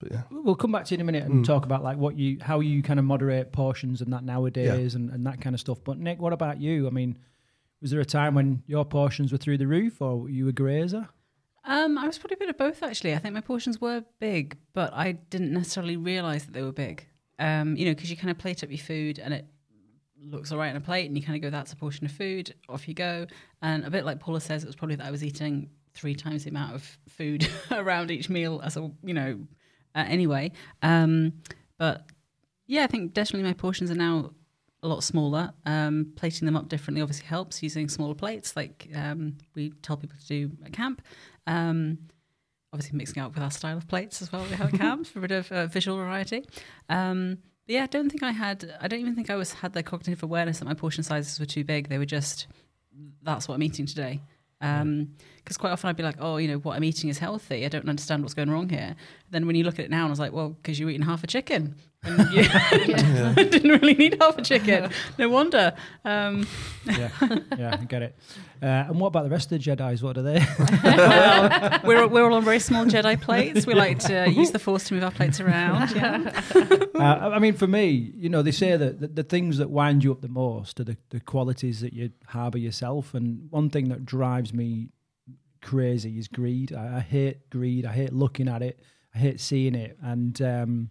But 0.00 0.12
yeah, 0.12 0.22
We'll 0.30 0.54
come 0.56 0.72
back 0.72 0.86
to 0.86 0.94
you 0.94 0.96
in 0.96 1.00
a 1.02 1.04
minute 1.04 1.24
and 1.24 1.42
Mm. 1.42 1.46
talk 1.46 1.64
about 1.64 1.84
like 1.84 1.98
what 1.98 2.16
you 2.16 2.38
how 2.40 2.60
you 2.60 2.82
kind 2.82 2.98
of 2.98 3.04
moderate 3.04 3.52
portions 3.52 4.00
and 4.00 4.12
that 4.12 4.24
nowadays 4.24 4.94
and, 4.94 5.10
and 5.10 5.26
that 5.26 5.40
kind 5.40 5.54
of 5.54 5.60
stuff. 5.60 5.78
But 5.84 5.98
Nick, 5.98 6.20
what 6.20 6.32
about 6.32 6.60
you? 6.60 6.86
I 6.86 6.90
mean, 6.90 7.18
was 7.82 7.90
there 7.90 8.00
a 8.00 8.04
time 8.04 8.34
when 8.34 8.62
your 8.66 8.84
portions 8.84 9.30
were 9.30 9.38
through 9.38 9.58
the 9.58 9.66
roof 9.66 10.00
or 10.00 10.20
were 10.22 10.28
you 10.30 10.48
a 10.48 10.52
grazer? 10.52 11.08
Um, 11.64 11.98
I 11.98 12.06
was 12.06 12.16
probably 12.18 12.36
a 12.36 12.38
bit 12.38 12.48
of 12.48 12.56
both 12.56 12.82
actually. 12.82 13.14
I 13.14 13.18
think 13.18 13.34
my 13.34 13.42
portions 13.42 13.80
were 13.80 14.02
big, 14.18 14.56
but 14.72 14.92
I 14.94 15.12
didn't 15.12 15.52
necessarily 15.52 15.96
realise 15.98 16.44
that 16.44 16.52
they 16.54 16.62
were 16.62 16.72
big. 16.72 17.06
Um, 17.38 17.76
you 17.76 17.84
know, 17.84 17.92
because 17.94 18.10
you 18.10 18.16
kind 18.16 18.30
of 18.30 18.38
plate 18.38 18.64
up 18.64 18.70
your 18.70 18.78
food 18.78 19.18
and 19.18 19.32
it 19.34 19.46
looks 20.22 20.52
all 20.52 20.58
right 20.58 20.70
on 20.70 20.76
a 20.76 20.80
plate, 20.80 21.06
and 21.06 21.16
you 21.16 21.22
kind 21.22 21.36
of 21.36 21.42
go, 21.42 21.48
"That's 21.50 21.72
a 21.72 21.76
portion 21.76 22.04
of 22.04 22.12
food." 22.12 22.54
Off 22.68 22.86
you 22.88 22.92
go, 22.94 23.26
and 23.62 23.84
a 23.84 23.90
bit 23.90 24.04
like 24.04 24.20
Paula 24.20 24.40
says, 24.40 24.62
it 24.62 24.66
was 24.66 24.76
probably 24.76 24.96
that 24.96 25.06
I 25.06 25.10
was 25.10 25.24
eating 25.24 25.70
three 25.94 26.14
times 26.14 26.44
the 26.44 26.50
amount 26.50 26.74
of 26.74 26.98
food 27.08 27.48
around 27.70 28.10
each 28.10 28.28
meal 28.28 28.60
as 28.64 28.76
a 28.76 28.90
you 29.02 29.14
know. 29.14 29.38
Uh, 29.94 30.04
anyway, 30.06 30.52
um, 30.82 31.32
but 31.78 32.06
yeah, 32.66 32.84
I 32.84 32.86
think 32.86 33.12
definitely 33.14 33.48
my 33.48 33.54
portions 33.54 33.90
are 33.90 33.96
now 33.96 34.30
a 34.82 34.88
lot 34.88 35.02
smaller. 35.02 35.52
Um, 35.66 36.12
plating 36.16 36.46
them 36.46 36.56
up 36.56 36.68
differently 36.68 37.02
obviously 37.02 37.26
helps. 37.26 37.62
Using 37.62 37.88
smaller 37.88 38.14
plates, 38.14 38.56
like 38.56 38.88
um, 38.94 39.36
we 39.54 39.70
tell 39.82 39.96
people 39.96 40.18
to 40.18 40.26
do 40.26 40.50
at 40.64 40.72
camp. 40.72 41.02
Um, 41.46 41.98
obviously, 42.72 42.96
mixing 42.96 43.22
up 43.22 43.34
with 43.34 43.42
our 43.42 43.50
style 43.50 43.76
of 43.76 43.88
plates 43.88 44.22
as 44.22 44.32
well. 44.32 44.42
We 44.44 44.56
have 44.56 44.72
at 44.72 44.80
camp 44.80 45.06
for 45.06 45.18
a 45.18 45.22
bit 45.22 45.32
of 45.32 45.52
uh, 45.52 45.66
visual 45.66 45.96
variety. 45.96 46.44
Um, 46.88 47.38
but 47.66 47.74
yeah, 47.74 47.82
I 47.82 47.86
don't 47.86 48.08
think 48.08 48.22
I 48.22 48.30
had. 48.32 48.72
I 48.80 48.88
don't 48.88 49.00
even 49.00 49.14
think 49.14 49.30
I 49.30 49.36
was 49.36 49.52
had 49.52 49.72
the 49.72 49.82
cognitive 49.82 50.22
awareness 50.22 50.60
that 50.60 50.64
my 50.66 50.74
portion 50.74 51.02
sizes 51.02 51.38
were 51.38 51.46
too 51.46 51.64
big. 51.64 51.88
They 51.88 51.98
were 51.98 52.06
just 52.06 52.46
that's 53.22 53.48
what 53.48 53.54
I'm 53.54 53.62
eating 53.62 53.86
today. 53.86 54.20
Because 54.60 54.82
um, 54.82 55.08
quite 55.58 55.70
often 55.70 55.88
I'd 55.88 55.96
be 55.96 56.02
like, 56.02 56.16
oh, 56.18 56.36
you 56.36 56.48
know, 56.48 56.58
what 56.58 56.76
I'm 56.76 56.84
eating 56.84 57.08
is 57.08 57.18
healthy. 57.18 57.64
I 57.64 57.68
don't 57.68 57.88
understand 57.88 58.22
what's 58.22 58.34
going 58.34 58.50
wrong 58.50 58.68
here. 58.68 58.94
Then 59.30 59.46
when 59.46 59.56
you 59.56 59.64
look 59.64 59.78
at 59.78 59.86
it 59.86 59.90
now, 59.90 60.02
and 60.02 60.06
I 60.06 60.10
was 60.10 60.20
like, 60.20 60.32
well, 60.32 60.50
because 60.50 60.78
you're 60.78 60.90
eating 60.90 61.06
half 61.06 61.24
a 61.24 61.26
chicken. 61.26 61.76
And 62.02 62.32
you 62.32 62.42
Yeah. 62.42 63.34
I 63.36 63.42
didn't 63.44 63.70
really 63.80 63.94
need 63.94 64.16
half 64.20 64.38
a 64.38 64.42
chicken. 64.42 64.90
No 65.18 65.28
wonder. 65.28 65.74
Um, 66.04 66.46
Yeah, 66.86 67.10
yeah, 67.58 67.76
I 67.78 67.84
get 67.84 68.02
it. 68.02 68.16
Uh, 68.62 68.66
and 68.66 68.98
what 68.98 69.08
about 69.08 69.24
the 69.24 69.30
rest 69.30 69.52
of 69.52 69.62
the 69.62 69.70
Jedi's? 69.70 70.02
What 70.02 70.16
are 70.16 70.22
they? 70.22 70.44
well, 70.82 71.80
we're, 71.84 72.06
we're 72.06 72.24
all 72.24 72.34
on 72.34 72.44
very 72.44 72.58
small 72.58 72.86
Jedi 72.86 73.20
plates. 73.20 73.66
We 73.66 73.74
like 73.74 73.98
to 74.00 74.30
use 74.30 74.50
the 74.50 74.58
Force 74.58 74.84
to 74.84 74.94
move 74.94 75.04
our 75.04 75.10
plates 75.10 75.40
around. 75.40 75.90
Yeah. 75.94 76.42
uh, 76.94 77.30
I 77.34 77.38
mean, 77.38 77.54
for 77.54 77.66
me, 77.66 78.12
you 78.16 78.28
know, 78.28 78.42
they 78.42 78.50
say 78.50 78.76
that 78.76 79.00
the, 79.00 79.08
the 79.08 79.22
things 79.22 79.58
that 79.58 79.70
wind 79.70 80.02
you 80.02 80.12
up 80.12 80.22
the 80.22 80.28
most 80.28 80.80
are 80.80 80.84
the, 80.84 80.96
the 81.10 81.20
qualities 81.20 81.80
that 81.80 81.92
you 81.92 82.10
harbour 82.26 82.58
yourself. 82.58 83.12
And 83.14 83.50
one 83.50 83.68
thing 83.68 83.88
that 83.90 84.06
drives 84.06 84.54
me 84.54 84.88
crazy 85.60 86.18
is 86.18 86.28
greed. 86.28 86.72
I, 86.72 86.96
I 86.96 87.00
hate 87.00 87.50
greed. 87.50 87.84
I 87.84 87.92
hate 87.92 88.12
looking 88.12 88.48
at 88.48 88.62
it. 88.62 88.80
I 89.14 89.18
hate 89.18 89.40
seeing 89.40 89.74
it. 89.74 89.98
And 90.02 90.40
um, 90.40 90.90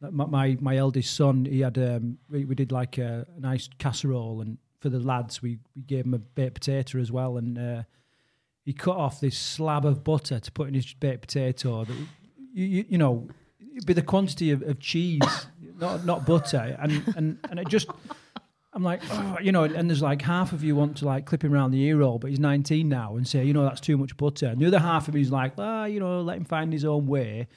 my, 0.00 0.56
my 0.60 0.76
eldest 0.76 1.14
son, 1.14 1.44
he 1.44 1.60
had 1.60 1.78
um, 1.78 2.18
we, 2.28 2.44
we 2.44 2.54
did 2.54 2.72
like 2.72 2.98
a, 2.98 3.26
a 3.36 3.40
nice 3.40 3.68
casserole, 3.78 4.40
and 4.40 4.58
for 4.80 4.88
the 4.88 5.00
lads, 5.00 5.42
we, 5.42 5.58
we 5.74 5.82
gave 5.82 6.04
him 6.04 6.14
a 6.14 6.18
baked 6.18 6.54
potato 6.54 6.98
as 6.98 7.12
well, 7.12 7.36
and. 7.36 7.58
Uh, 7.58 7.82
he 8.66 8.72
cut 8.72 8.96
off 8.96 9.20
this 9.20 9.38
slab 9.38 9.86
of 9.86 10.02
butter 10.02 10.40
to 10.40 10.52
put 10.52 10.66
in 10.66 10.74
his 10.74 10.92
baked 10.94 11.20
potato. 11.20 11.84
That 11.84 11.96
you, 12.52 12.64
you, 12.64 12.84
you 12.90 12.98
know, 12.98 13.28
it'd 13.60 13.86
be 13.86 13.92
the 13.92 14.02
quantity 14.02 14.50
of, 14.50 14.60
of 14.62 14.80
cheese, 14.80 15.22
not 15.78 16.04
not 16.04 16.26
butter, 16.26 16.76
and 16.80 17.14
and 17.16 17.38
and 17.48 17.60
it 17.60 17.68
just. 17.68 17.88
I'm 18.72 18.82
like, 18.82 19.00
oh, 19.10 19.38
you 19.40 19.52
know, 19.52 19.64
and 19.64 19.88
there's 19.88 20.02
like 20.02 20.20
half 20.20 20.52
of 20.52 20.62
you 20.62 20.76
want 20.76 20.98
to 20.98 21.06
like 21.06 21.24
clip 21.24 21.42
him 21.42 21.54
around 21.54 21.70
the 21.70 21.82
ear 21.82 21.96
roll, 21.96 22.18
but 22.18 22.28
he's 22.28 22.38
19 22.38 22.86
now, 22.86 23.16
and 23.16 23.26
say, 23.26 23.42
you 23.42 23.54
know, 23.54 23.62
that's 23.62 23.80
too 23.80 23.96
much 23.96 24.14
butter. 24.18 24.48
And 24.48 24.60
the 24.60 24.66
other 24.66 24.80
half 24.80 25.08
of 25.08 25.14
me 25.14 25.22
is 25.22 25.32
like, 25.32 25.54
ah, 25.56 25.86
you 25.86 25.98
know, 25.98 26.20
let 26.20 26.36
him 26.36 26.44
find 26.44 26.74
his 26.74 26.84
own 26.84 27.06
way. 27.06 27.48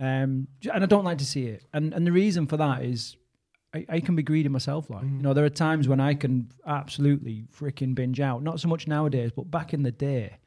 Um, 0.00 0.46
and 0.72 0.84
I 0.84 0.86
don't 0.86 1.04
like 1.04 1.18
to 1.18 1.26
see 1.26 1.46
it. 1.46 1.64
And 1.72 1.92
and 1.92 2.06
the 2.06 2.12
reason 2.12 2.46
for 2.46 2.56
that 2.56 2.84
is, 2.84 3.16
I, 3.74 3.84
I 3.88 4.00
can 4.00 4.16
be 4.16 4.22
greedy 4.22 4.48
myself. 4.48 4.90
Like 4.90 5.02
you 5.02 5.22
know, 5.22 5.34
there 5.34 5.44
are 5.44 5.50
times 5.50 5.88
when 5.88 6.00
I 6.00 6.14
can 6.14 6.50
absolutely 6.66 7.44
freaking 7.58 7.94
binge 7.94 8.20
out. 8.20 8.42
Not 8.42 8.60
so 8.60 8.68
much 8.68 8.86
nowadays, 8.86 9.32
but 9.34 9.50
back 9.50 9.74
in 9.74 9.82
the 9.82 9.92
day. 9.92 10.38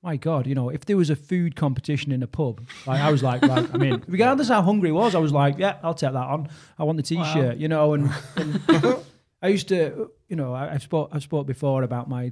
My 0.00 0.16
God, 0.16 0.46
you 0.46 0.54
know, 0.54 0.68
if 0.68 0.84
there 0.84 0.96
was 0.96 1.10
a 1.10 1.16
food 1.16 1.56
competition 1.56 2.12
in 2.12 2.22
a 2.22 2.28
pub, 2.28 2.60
like 2.86 3.00
I 3.00 3.10
was 3.10 3.24
like, 3.24 3.42
right, 3.42 3.68
I 3.74 3.76
mean, 3.78 4.04
regardless 4.08 4.46
how 4.46 4.62
hungry 4.62 4.90
I 4.90 4.92
was, 4.92 5.16
I 5.16 5.18
was 5.18 5.32
like, 5.32 5.58
yeah, 5.58 5.78
I'll 5.82 5.92
take 5.92 6.12
that 6.12 6.16
on. 6.16 6.48
I 6.78 6.84
want 6.84 6.98
the 6.98 7.02
t-shirt, 7.02 7.56
you 7.56 7.66
know, 7.66 7.94
and, 7.94 8.08
and 8.36 8.62
I 9.42 9.48
used 9.48 9.66
to, 9.68 10.12
you 10.28 10.36
know, 10.36 10.54
I, 10.54 10.74
I've 10.74 10.84
spoke, 10.84 11.10
I've 11.12 11.24
spoke 11.24 11.48
before 11.48 11.82
about 11.82 12.08
my 12.08 12.30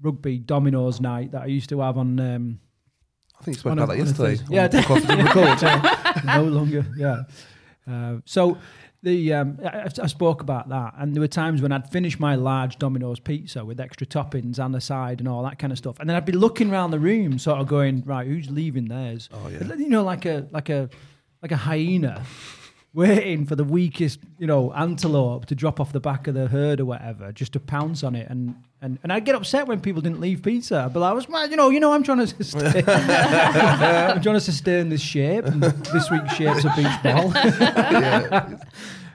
rugby 0.00 0.38
dominoes 0.38 1.02
night 1.02 1.32
that 1.32 1.42
I 1.42 1.46
used 1.46 1.68
to 1.68 1.80
have 1.80 1.98
on. 1.98 2.18
Um, 2.18 2.60
I 3.42 3.44
think 3.44 3.56
you 3.56 3.60
spoke 3.60 3.70
a- 3.70 3.82
about 3.82 3.88
that 3.88 3.98
yesterday. 3.98 4.42
Yeah, 4.48 4.62
I 4.62 4.64
on 4.66 4.70
the 4.70 4.78
podcast 4.78 5.00
we 5.00 5.16
didn't 5.16 6.14
record. 6.14 6.24
no 6.24 6.44
longer. 6.44 6.86
Yeah. 6.96 7.22
Uh, 7.90 8.20
so 8.24 8.56
the 9.02 9.32
um, 9.34 9.58
I, 9.64 9.88
I 10.00 10.06
spoke 10.06 10.42
about 10.42 10.68
that, 10.68 10.94
and 10.96 11.12
there 11.12 11.20
were 11.20 11.26
times 11.26 11.60
when 11.60 11.72
I'd 11.72 11.90
finish 11.90 12.20
my 12.20 12.36
large 12.36 12.78
Domino's 12.78 13.18
pizza 13.18 13.64
with 13.64 13.80
extra 13.80 14.06
toppings 14.06 14.60
and 14.60 14.72
the 14.72 14.80
side 14.80 15.18
and 15.18 15.28
all 15.28 15.42
that 15.42 15.58
kind 15.58 15.72
of 15.72 15.78
stuff, 15.78 15.98
and 15.98 16.08
then 16.08 16.16
I'd 16.16 16.24
be 16.24 16.30
looking 16.32 16.70
around 16.70 16.92
the 16.92 17.00
room, 17.00 17.40
sort 17.40 17.58
of 17.58 17.66
going, 17.66 18.04
right, 18.06 18.24
who's 18.26 18.48
leaving 18.48 18.86
theirs? 18.86 19.28
Oh, 19.32 19.48
yeah. 19.48 19.74
You 19.74 19.88
know, 19.88 20.04
like 20.04 20.24
a 20.24 20.46
like 20.52 20.68
a 20.68 20.88
like 21.42 21.50
a 21.50 21.56
hyena. 21.56 22.24
Waiting 22.94 23.46
for 23.46 23.56
the 23.56 23.64
weakest, 23.64 24.20
you 24.38 24.46
know, 24.46 24.70
antelope 24.74 25.46
to 25.46 25.54
drop 25.54 25.80
off 25.80 25.92
the 25.92 26.00
back 26.00 26.26
of 26.26 26.34
the 26.34 26.46
herd 26.48 26.78
or 26.78 26.84
whatever, 26.84 27.32
just 27.32 27.54
to 27.54 27.60
pounce 27.60 28.04
on 28.04 28.14
it, 28.14 28.28
and 28.28 28.54
and, 28.82 28.98
and 29.02 29.10
I'd 29.10 29.24
get 29.24 29.34
upset 29.34 29.66
when 29.66 29.80
people 29.80 30.02
didn't 30.02 30.20
leave 30.20 30.42
pizza. 30.42 30.90
But 30.92 31.02
I 31.02 31.12
was, 31.12 31.26
well, 31.26 31.48
you 31.48 31.56
know, 31.56 31.70
you 31.70 31.80
know, 31.80 31.94
I'm 31.94 32.02
trying 32.02 32.18
to 32.18 32.26
sustain, 32.26 32.84
I'm 32.88 34.20
trying 34.20 34.34
to 34.34 34.40
sustain 34.40 34.90
this 34.90 35.00
shape. 35.00 35.46
And 35.46 35.62
this 35.62 36.10
week's 36.10 36.34
shape's 36.34 36.64
a 36.64 36.72
beach 36.76 37.02
ball. 37.02 37.32
yeah. 37.34 38.56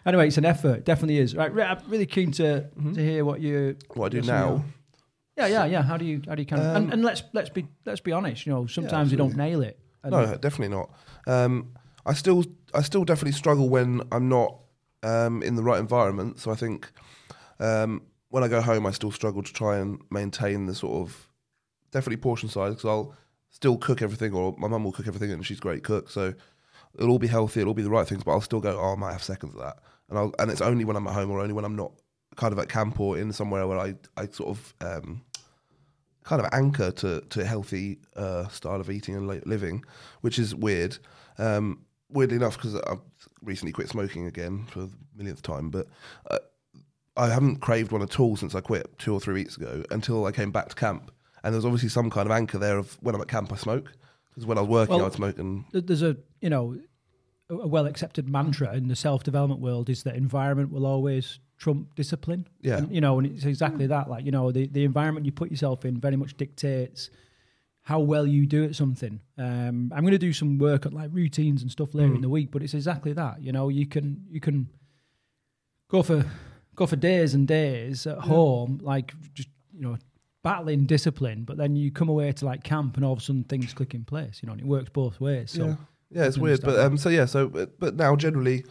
Anyway, 0.06 0.26
it's 0.28 0.38
an 0.38 0.46
effort. 0.46 0.86
Definitely 0.86 1.18
is. 1.18 1.36
Right, 1.36 1.52
I'm 1.52 1.80
really 1.90 2.06
keen 2.06 2.32
to 2.32 2.70
Mm-hmm. 2.80 2.94
to 2.94 3.04
hear 3.04 3.26
what 3.26 3.42
you. 3.42 3.76
What 3.94 4.06
I 4.06 4.10
do 4.10 4.18
listen 4.22 4.34
now. 4.34 4.56
to. 4.56 4.64
Yeah, 5.36 5.48
yeah, 5.48 5.66
yeah. 5.66 5.82
How 5.84 5.98
do 5.98 6.06
you 6.06 6.22
how 6.26 6.34
do 6.34 6.42
you 6.42 6.46
kind 6.48 6.62
of 6.62 6.76
and, 6.78 6.86
Um, 6.86 6.92
and 6.94 7.04
let's 7.04 7.24
let's 7.34 7.50
be 7.50 7.68
let's 7.86 8.00
be 8.00 8.14
honest. 8.14 8.46
You 8.46 8.54
know, 8.54 8.68
sometimes 8.68 9.12
you 9.12 9.18
don't 9.18 9.36
nail 9.36 9.62
it. 9.62 9.78
And 10.04 10.14
No, 10.14 10.26
definitely 10.38 10.70
not. 10.76 10.90
Um, 11.28 11.74
I 12.06 12.14
still, 12.14 12.46
I 12.74 12.82
still 12.82 13.06
definitely 13.06 13.34
struggle 13.34 13.70
when 13.70 14.02
I'm 14.12 14.30
not 14.30 14.60
um, 15.04 15.42
in 15.44 15.56
the 15.56 15.64
right 15.64 15.80
environment. 15.80 16.40
So 16.40 16.52
I 16.52 16.56
think 16.56 16.92
um, 17.60 18.02
when 18.30 18.44
I 18.44 18.48
go 18.48 18.62
home, 18.62 18.86
I 18.86 18.92
still 18.92 19.12
struggle 19.12 19.44
to 19.44 19.54
try 19.54 19.78
and 19.78 20.02
maintain 20.10 20.66
the 20.66 20.76
sort 20.76 21.02
of 21.02 21.30
definitely 21.92 22.18
portion 22.18 22.50
size 22.50 22.76
because 22.76 22.90
I'll 22.90 23.16
still 23.50 23.78
cook 23.78 24.02
everything, 24.02 24.34
or 24.34 24.56
my 24.58 24.68
mum 24.68 24.84
will 24.84 24.92
cook 24.92 25.08
everything, 25.08 25.32
and 25.32 25.46
she's 25.46 25.58
a 25.60 25.62
great 25.62 25.84
cook. 25.84 26.10
So 26.10 26.34
it'll 26.96 27.12
all 27.12 27.20
be 27.20 27.28
healthy, 27.28 27.62
it'll 27.62 27.72
all 27.72 27.76
be 27.76 27.84
the 27.84 27.90
right 27.90 28.08
things, 28.08 28.24
but 28.24 28.32
I'll 28.32 28.42
still 28.42 28.60
go. 28.60 28.80
Oh, 28.80 28.94
I 28.94 28.96
might 28.96 29.14
have 29.14 29.24
seconds 29.24 29.56
of 29.56 29.62
that, 29.62 29.78
and 30.10 30.18
I'll, 30.18 30.34
and 30.40 30.52
it's 30.52 30.62
only 30.62 30.86
when 30.86 30.96
I'm 30.96 31.08
at 31.08 31.14
home 31.14 31.32
or 31.32 31.40
only 31.40 31.54
when 31.54 31.66
I'm 31.66 31.76
not 31.76 31.94
kind 32.36 32.54
of 32.54 32.60
at 32.60 32.70
camp 32.70 33.00
or 33.00 33.18
in 33.18 33.34
somewhere 33.34 33.68
where 33.68 33.80
I, 33.80 33.96
I 34.16 34.28
sort 34.28 34.50
of 34.50 34.74
um, 34.82 35.24
kind 36.24 36.42
of 36.42 36.50
anchor 36.52 36.92
to 36.92 37.22
to 37.22 37.42
a 37.42 37.46
healthy 37.46 38.00
uh, 38.16 38.48
style 38.50 38.82
of 38.82 38.90
eating 38.90 39.16
and 39.16 39.28
li- 39.28 39.42
living, 39.46 39.84
which 40.22 40.38
is 40.38 40.54
weird. 40.54 40.98
Um, 41.38 41.86
weirdly 42.10 42.38
enough, 42.38 42.56
because 42.58 42.76
I've 42.76 43.02
recently 43.42 43.72
quit 43.72 43.90
smoking 43.90 44.26
again 44.26 44.66
for 44.68 44.80
the 44.80 44.92
millionth 45.16 45.42
time, 45.42 45.70
but 45.70 45.88
uh, 46.30 46.40
I 47.16 47.30
haven't 47.30 47.58
craved 47.58 47.92
one 47.92 48.02
at 48.02 48.20
all 48.20 48.36
since 48.36 48.56
I 48.56 48.62
quit 48.62 48.98
two 49.00 49.14
or 49.14 49.20
three 49.20 49.34
weeks 49.34 49.58
ago 49.58 49.84
until 49.92 50.26
I 50.26 50.32
came 50.32 50.52
back 50.52 50.70
to 50.70 50.76
camp, 50.76 51.12
and 51.44 51.54
there 51.54 51.58
was 51.58 51.66
obviously 51.66 51.90
some 51.90 52.10
kind 52.10 52.28
of 52.28 52.32
anchor 52.32 52.58
there 52.58 52.78
of 52.78 52.98
when 53.02 53.16
I'm 53.16 53.22
at 53.22 53.28
camp 53.28 53.52
I 53.52 53.56
smoke 53.56 53.92
because 54.30 54.46
when 54.46 54.58
I 54.58 54.62
was 54.62 54.70
working 54.70 54.96
Well, 54.98 55.06
I'd 55.06 55.14
smoke 55.14 55.40
and 55.40 55.66
there's 55.72 56.04
a 56.04 56.16
you 56.42 56.50
know 56.50 56.78
a 57.50 57.56
a 57.56 57.68
well 57.68 57.86
accepted 57.86 58.30
mantra 58.30 58.74
in 58.76 58.88
the 58.88 58.96
self 58.96 59.24
development 59.24 59.62
world 59.62 59.90
is 59.90 60.04
that 60.04 60.16
environment 60.16 60.72
will 60.72 60.86
always 60.86 61.40
trump 61.58 61.96
discipline. 61.96 62.48
Yeah. 62.62 62.78
And, 62.78 62.94
you 62.94 63.02
know, 63.02 63.18
and 63.18 63.28
it's 63.28 63.46
exactly 63.46 63.88
that. 63.88 64.10
Like 64.10 64.26
you 64.26 64.32
know, 64.32 64.52
the 64.52 64.68
the 64.68 64.84
environment 64.84 65.26
you 65.26 65.32
put 65.32 65.50
yourself 65.50 65.86
in 65.86 66.00
very 66.00 66.16
much 66.16 66.38
dictates 66.38 67.10
how 67.88 68.02
well 68.02 68.28
you 68.28 68.46
do 68.46 68.66
at 68.66 68.76
something. 68.76 69.22
Um, 69.38 69.94
I'm 69.96 70.02
going 70.02 70.12
to 70.12 70.18
do 70.18 70.34
some 70.34 70.58
work 70.58 70.86
at 70.86 70.94
like 70.94 71.10
routines 71.14 71.62
and 71.62 71.72
stuff 71.72 71.96
later 71.96 72.14
in 72.14 72.20
the 72.20 72.28
week, 72.28 72.52
but 72.52 72.62
it's 72.62 72.74
exactly 72.74 73.14
that. 73.14 73.42
You 73.42 73.54
know, 73.54 73.70
you 73.70 73.88
can 73.88 74.26
you 74.30 74.42
can 74.42 74.68
go 75.90 76.04
for 76.04 76.26
go 76.76 76.86
for 76.86 76.98
days 76.98 77.34
and 77.34 77.48
days 77.48 78.06
at 78.06 78.18
home, 78.18 78.82
like 78.84 79.14
just 79.34 79.48
you 79.74 79.84
know 79.84 79.98
battling 80.44 80.86
discipline, 80.86 81.46
but 81.46 81.56
then 81.56 81.78
you 81.78 81.90
come 81.90 82.10
away 82.10 82.34
to 82.34 82.46
like 82.46 82.62
camp 82.62 82.98
and 82.98 83.06
all 83.06 83.14
of 83.14 83.20
a 83.20 83.22
sudden 83.22 83.46
things 83.46 83.74
click 83.74 83.94
in 83.94 84.04
place. 84.04 84.42
You 84.44 84.48
know, 84.48 84.52
and 84.52 84.62
it 84.62 84.68
works 84.68 84.90
both 84.90 85.22
ways. 85.22 85.52
So 85.52 85.68
yeah, 85.68 85.76
yeah, 86.12 86.26
it's 86.26 86.38
weird. 86.38 86.64
But 86.64 86.78
um, 86.82 86.98
so 86.98 87.08
yeah, 87.08 87.24
so 87.24 87.48
but, 87.48 87.80
but 87.80 87.96
now 87.96 88.18
generally, 88.18 88.66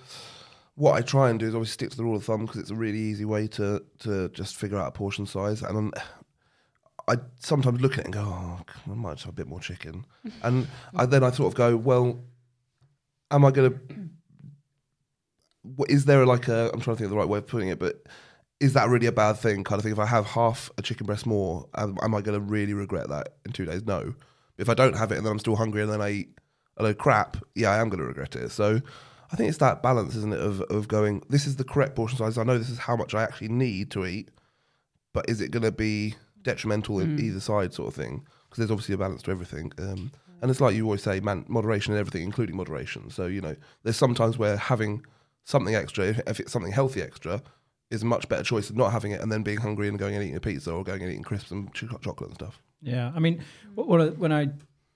what 0.74 0.92
I 0.92 1.00
try 1.00 1.30
and 1.30 1.40
do 1.40 1.46
is 1.46 1.54
always 1.54 1.70
stick 1.70 1.88
to 1.88 1.96
the 1.96 2.04
rule 2.04 2.16
of 2.16 2.24
thumb 2.24 2.44
because 2.44 2.60
it's 2.60 2.70
a 2.70 2.74
really 2.76 2.98
easy 2.98 3.24
way 3.24 3.46
to 3.46 3.82
to 4.00 4.28
just 4.28 4.56
figure 4.56 4.76
out 4.76 4.88
a 4.88 4.92
portion 4.92 5.24
size. 5.24 5.62
And 5.62 5.78
I'm, 5.78 5.92
I 7.08 7.16
sometimes 7.38 7.80
look 7.80 7.92
at 7.94 8.00
it 8.00 8.04
and 8.06 8.14
go, 8.14 8.22
oh, 8.22 8.60
I 8.90 8.94
might 8.94 9.20
have 9.20 9.28
a 9.28 9.32
bit 9.32 9.46
more 9.46 9.60
chicken, 9.60 10.04
and 10.42 10.66
I, 10.94 11.06
then 11.06 11.22
I 11.22 11.30
sort 11.30 11.52
of 11.52 11.56
go, 11.56 11.76
well, 11.76 12.20
am 13.30 13.44
I 13.44 13.50
going 13.50 13.70
to? 13.70 13.80
Is 15.88 16.04
there 16.04 16.26
like 16.26 16.48
a? 16.48 16.70
I'm 16.72 16.80
trying 16.80 16.96
to 16.96 17.00
think 17.00 17.06
of 17.06 17.10
the 17.10 17.16
right 17.16 17.28
way 17.28 17.38
of 17.38 17.46
putting 17.46 17.68
it, 17.68 17.78
but 17.78 18.06
is 18.60 18.72
that 18.72 18.88
really 18.88 19.06
a 19.06 19.12
bad 19.12 19.34
thing? 19.34 19.64
Kind 19.64 19.78
of 19.78 19.82
thing. 19.82 19.92
If 19.92 19.98
I 19.98 20.06
have 20.06 20.26
half 20.26 20.70
a 20.78 20.82
chicken 20.82 21.06
breast 21.06 21.26
more, 21.26 21.68
am, 21.74 21.98
am 22.02 22.14
I 22.14 22.20
going 22.20 22.38
to 22.38 22.44
really 22.44 22.74
regret 22.74 23.08
that 23.08 23.34
in 23.44 23.52
two 23.52 23.66
days? 23.66 23.84
No. 23.84 24.14
If 24.58 24.68
I 24.68 24.74
don't 24.74 24.96
have 24.96 25.12
it 25.12 25.18
and 25.18 25.26
then 25.26 25.32
I'm 25.32 25.38
still 25.38 25.56
hungry 25.56 25.82
and 25.82 25.92
then 25.92 26.00
I 26.00 26.10
eat 26.10 26.38
a 26.78 26.82
load 26.82 26.90
of 26.90 26.98
crap, 26.98 27.36
yeah, 27.54 27.70
I 27.70 27.78
am 27.78 27.88
going 27.88 28.00
to 28.00 28.06
regret 28.06 28.36
it. 28.36 28.50
So 28.50 28.80
I 29.30 29.36
think 29.36 29.48
it's 29.48 29.58
that 29.58 29.82
balance, 29.82 30.14
isn't 30.14 30.32
it, 30.32 30.40
of, 30.40 30.62
of 30.62 30.88
going, 30.88 31.22
this 31.28 31.46
is 31.46 31.56
the 31.56 31.64
correct 31.64 31.94
portion 31.94 32.16
size. 32.16 32.38
I 32.38 32.44
know 32.44 32.56
this 32.56 32.70
is 32.70 32.78
how 32.78 32.96
much 32.96 33.14
I 33.14 33.22
actually 33.22 33.48
need 33.48 33.90
to 33.90 34.06
eat, 34.06 34.30
but 35.12 35.28
is 35.28 35.40
it 35.40 35.50
going 35.50 35.64
to 35.64 35.72
be 35.72 36.14
detrimental 36.46 37.00
in 37.00 37.20
either 37.20 37.40
side, 37.40 37.74
sort 37.74 37.88
of 37.88 37.94
thing? 37.94 38.24
Because 38.44 38.58
there's 38.58 38.70
obviously 38.70 38.94
a 38.94 38.98
balance 38.98 39.22
to 39.22 39.30
everything. 39.30 39.72
Um, 39.78 40.10
and 40.40 40.50
it's 40.50 40.60
like 40.60 40.74
you 40.74 40.84
always 40.84 41.02
say, 41.02 41.20
man, 41.20 41.44
moderation 41.48 41.92
in 41.92 42.00
everything, 42.00 42.22
including 42.22 42.56
moderation. 42.56 43.10
So, 43.10 43.26
you 43.26 43.40
know, 43.40 43.56
there's 43.82 43.96
sometimes 43.96 44.38
where 44.38 44.56
having 44.56 45.04
something 45.44 45.74
extra, 45.74 46.06
if, 46.06 46.20
if 46.26 46.40
it's 46.40 46.52
something 46.52 46.72
healthy 46.72 47.02
extra, 47.02 47.42
is 47.90 48.02
a 48.02 48.06
much 48.06 48.28
better 48.28 48.42
choice 48.42 48.68
than 48.68 48.76
not 48.76 48.92
having 48.92 49.12
it 49.12 49.20
and 49.20 49.30
then 49.30 49.42
being 49.42 49.58
hungry 49.58 49.88
and 49.88 49.98
going 49.98 50.14
and 50.14 50.22
eating 50.24 50.36
a 50.36 50.40
pizza 50.40 50.72
or 50.72 50.82
going 50.84 51.02
and 51.02 51.10
eating 51.10 51.22
crisps 51.22 51.50
and 51.50 51.72
ch- 51.72 51.84
chocolate 52.02 52.30
and 52.30 52.34
stuff. 52.34 52.62
Yeah, 52.82 53.12
I 53.14 53.18
mean, 53.18 53.42
wh- 53.74 53.88
one 53.88 54.00
of, 54.00 54.18
when 54.18 54.32
I 54.32 54.48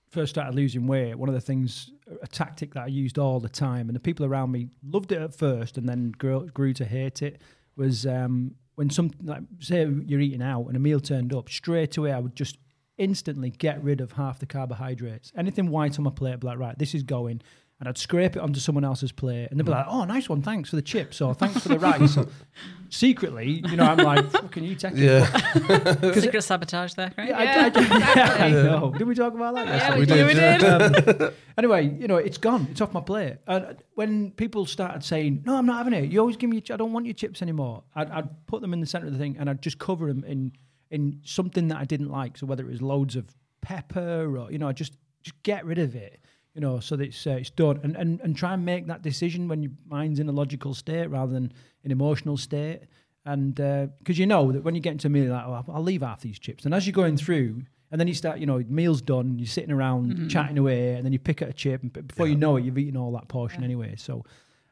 first 0.09 0.29
started 0.29 0.55
losing 0.55 0.87
weight, 0.87 1.15
one 1.15 1.29
of 1.29 1.35
the 1.35 1.41
things, 1.41 1.91
a 2.21 2.27
tactic 2.27 2.73
that 2.73 2.83
I 2.83 2.87
used 2.87 3.17
all 3.17 3.39
the 3.39 3.49
time, 3.49 3.87
and 3.87 3.95
the 3.95 3.99
people 3.99 4.25
around 4.25 4.51
me 4.51 4.69
loved 4.83 5.11
it 5.11 5.21
at 5.21 5.33
first, 5.33 5.77
and 5.77 5.87
then 5.87 6.11
grew, 6.17 6.47
grew 6.47 6.73
to 6.73 6.85
hate 6.85 7.21
it, 7.21 7.41
was 7.77 8.05
um, 8.05 8.55
when 8.81 8.89
some, 8.89 9.11
like, 9.23 9.43
say 9.59 9.87
you're 10.07 10.19
eating 10.19 10.41
out 10.41 10.65
and 10.65 10.75
a 10.75 10.79
meal 10.79 10.99
turned 10.99 11.35
up, 11.35 11.49
straight 11.49 11.95
away 11.97 12.11
I 12.11 12.17
would 12.17 12.35
just 12.35 12.57
instantly 12.97 13.51
get 13.51 13.83
rid 13.83 14.01
of 14.01 14.13
half 14.13 14.39
the 14.39 14.47
carbohydrates. 14.47 15.31
Anything 15.37 15.69
white 15.69 15.99
on 15.99 16.05
my 16.05 16.09
plate, 16.09 16.33
I'd 16.33 16.43
like, 16.43 16.57
right, 16.57 16.75
this 16.79 16.95
is 16.95 17.03
going. 17.03 17.43
And 17.81 17.89
I'd 17.89 17.97
scrape 17.97 18.35
it 18.35 18.39
onto 18.43 18.59
someone 18.59 18.83
else's 18.85 19.11
plate, 19.11 19.47
and 19.49 19.59
they'd 19.59 19.65
be 19.65 19.71
like, 19.71 19.87
"Oh, 19.89 20.03
nice 20.05 20.29
one, 20.29 20.43
thanks 20.43 20.69
for 20.69 20.75
the 20.75 20.83
chips, 20.83 21.19
or 21.19 21.33
thanks 21.33 21.61
for 21.63 21.69
the 21.69 21.79
rice." 21.79 22.15
Secretly, 22.89 23.63
you 23.67 23.75
know, 23.75 23.85
I'm 23.85 23.97
like, 23.97 24.29
"Fucking 24.31 24.63
you, 24.63 24.75
take 24.75 24.93
it." 24.93 24.99
Yeah. 24.99 26.11
Secret 26.13 26.41
sabotage 26.43 26.93
there, 26.93 27.11
right? 27.17 27.29
Yeah, 27.29 27.37
I- 27.39 27.43
Yeah, 27.43 27.61
I, 27.63 27.67
exactly. 27.67 28.45
I 28.45 28.49
know. 28.51 28.93
Did 28.97 29.07
we 29.07 29.15
talk 29.15 29.33
about 29.33 29.55
that? 29.55 29.65
Yeah, 29.67 29.95
yesterday? 29.95 30.23
we, 30.25 30.33
did. 30.33 30.61
We 30.61 31.01
did. 31.03 31.21
Um, 31.21 31.31
anyway, 31.57 31.87
you 31.99 32.07
know, 32.07 32.17
it's 32.17 32.37
gone. 32.37 32.67
It's 32.69 32.81
off 32.81 32.93
my 32.93 33.01
plate. 33.01 33.37
And 33.47 33.77
when 33.95 34.31
people 34.31 34.65
started 34.65 35.03
saying, 35.03 35.43
"No, 35.45 35.55
I'm 35.55 35.65
not 35.65 35.77
having 35.77 35.93
it," 35.93 36.11
you 36.11 36.19
always 36.19 36.37
give 36.37 36.49
me. 36.49 36.61
I 36.71 36.75
don't 36.77 36.93
want 36.93 37.05
your 37.05 37.13
chips 37.15 37.41
anymore. 37.41 37.83
I'd, 37.95 38.11
I'd 38.11 38.45
put 38.47 38.61
them 38.61 38.73
in 38.73 38.79
the 38.81 38.85
center 38.85 39.07
of 39.07 39.13
the 39.13 39.17
thing, 39.19 39.37
and 39.39 39.49
I'd 39.49 39.61
just 39.61 39.79
cover 39.79 40.07
them 40.07 40.23
in 40.25 40.51
in 40.91 41.21
something 41.23 41.69
that 41.69 41.77
I 41.77 41.85
didn't 41.85 42.09
like. 42.09 42.37
So 42.37 42.45
whether 42.45 42.63
it 42.63 42.69
was 42.69 42.81
loads 42.81 43.15
of 43.15 43.25
pepper 43.61 44.37
or 44.37 44.51
you 44.51 44.57
know, 44.59 44.67
I 44.67 44.73
just 44.73 44.93
just 45.23 45.41
get 45.43 45.65
rid 45.65 45.79
of 45.79 45.95
it. 45.95 46.19
You 46.53 46.59
know, 46.61 46.79
so 46.81 46.97
that 46.97 47.05
it's 47.05 47.25
uh, 47.25 47.31
it's 47.31 47.49
done, 47.49 47.79
and, 47.81 47.95
and 47.95 48.19
and 48.21 48.35
try 48.35 48.53
and 48.53 48.65
make 48.65 48.85
that 48.87 49.01
decision 49.01 49.47
when 49.47 49.63
your 49.63 49.71
mind's 49.87 50.19
in 50.19 50.27
a 50.27 50.33
logical 50.33 50.73
state 50.73 51.07
rather 51.07 51.31
than 51.31 51.53
an 51.85 51.91
emotional 51.91 52.35
state. 52.35 52.81
And 53.25 53.55
because 53.55 54.17
you 54.19 54.25
know 54.25 54.51
that 54.51 54.63
when 54.63 54.75
you 54.75 54.81
get 54.81 54.91
into 54.93 55.07
a 55.07 55.09
meal, 55.09 55.25
you're 55.25 55.33
like, 55.33 55.45
oh, 55.47 55.53
I'll- 55.53 55.75
I'll 55.75 55.83
leave 55.83 56.01
half 56.01 56.21
these 56.21 56.39
chips. 56.39 56.65
And 56.65 56.73
as 56.73 56.85
you're 56.87 56.91
going 56.93 57.15
through, 57.17 57.61
and 57.91 58.01
then 58.01 58.07
you 58.07 58.13
start, 58.15 58.39
you 58.39 58.47
know, 58.47 58.63
meal's 58.67 59.01
done, 59.01 59.37
you're 59.37 59.45
sitting 59.47 59.71
around 59.71 60.29
chatting 60.29 60.57
away, 60.57 60.95
and 60.95 61.05
then 61.05 61.13
you 61.13 61.19
pick 61.19 61.41
at 61.41 61.47
a 61.49 61.53
chip, 61.53 61.83
and 61.83 61.93
b- 61.93 62.01
before 62.01 62.27
you 62.27 62.35
know 62.35 62.57
it, 62.57 62.63
you've 62.65 62.77
eaten 62.79 62.97
all 62.97 63.11
that 63.13 63.27
portion 63.27 63.63
anyway. 63.63 63.93
So, 63.97 64.25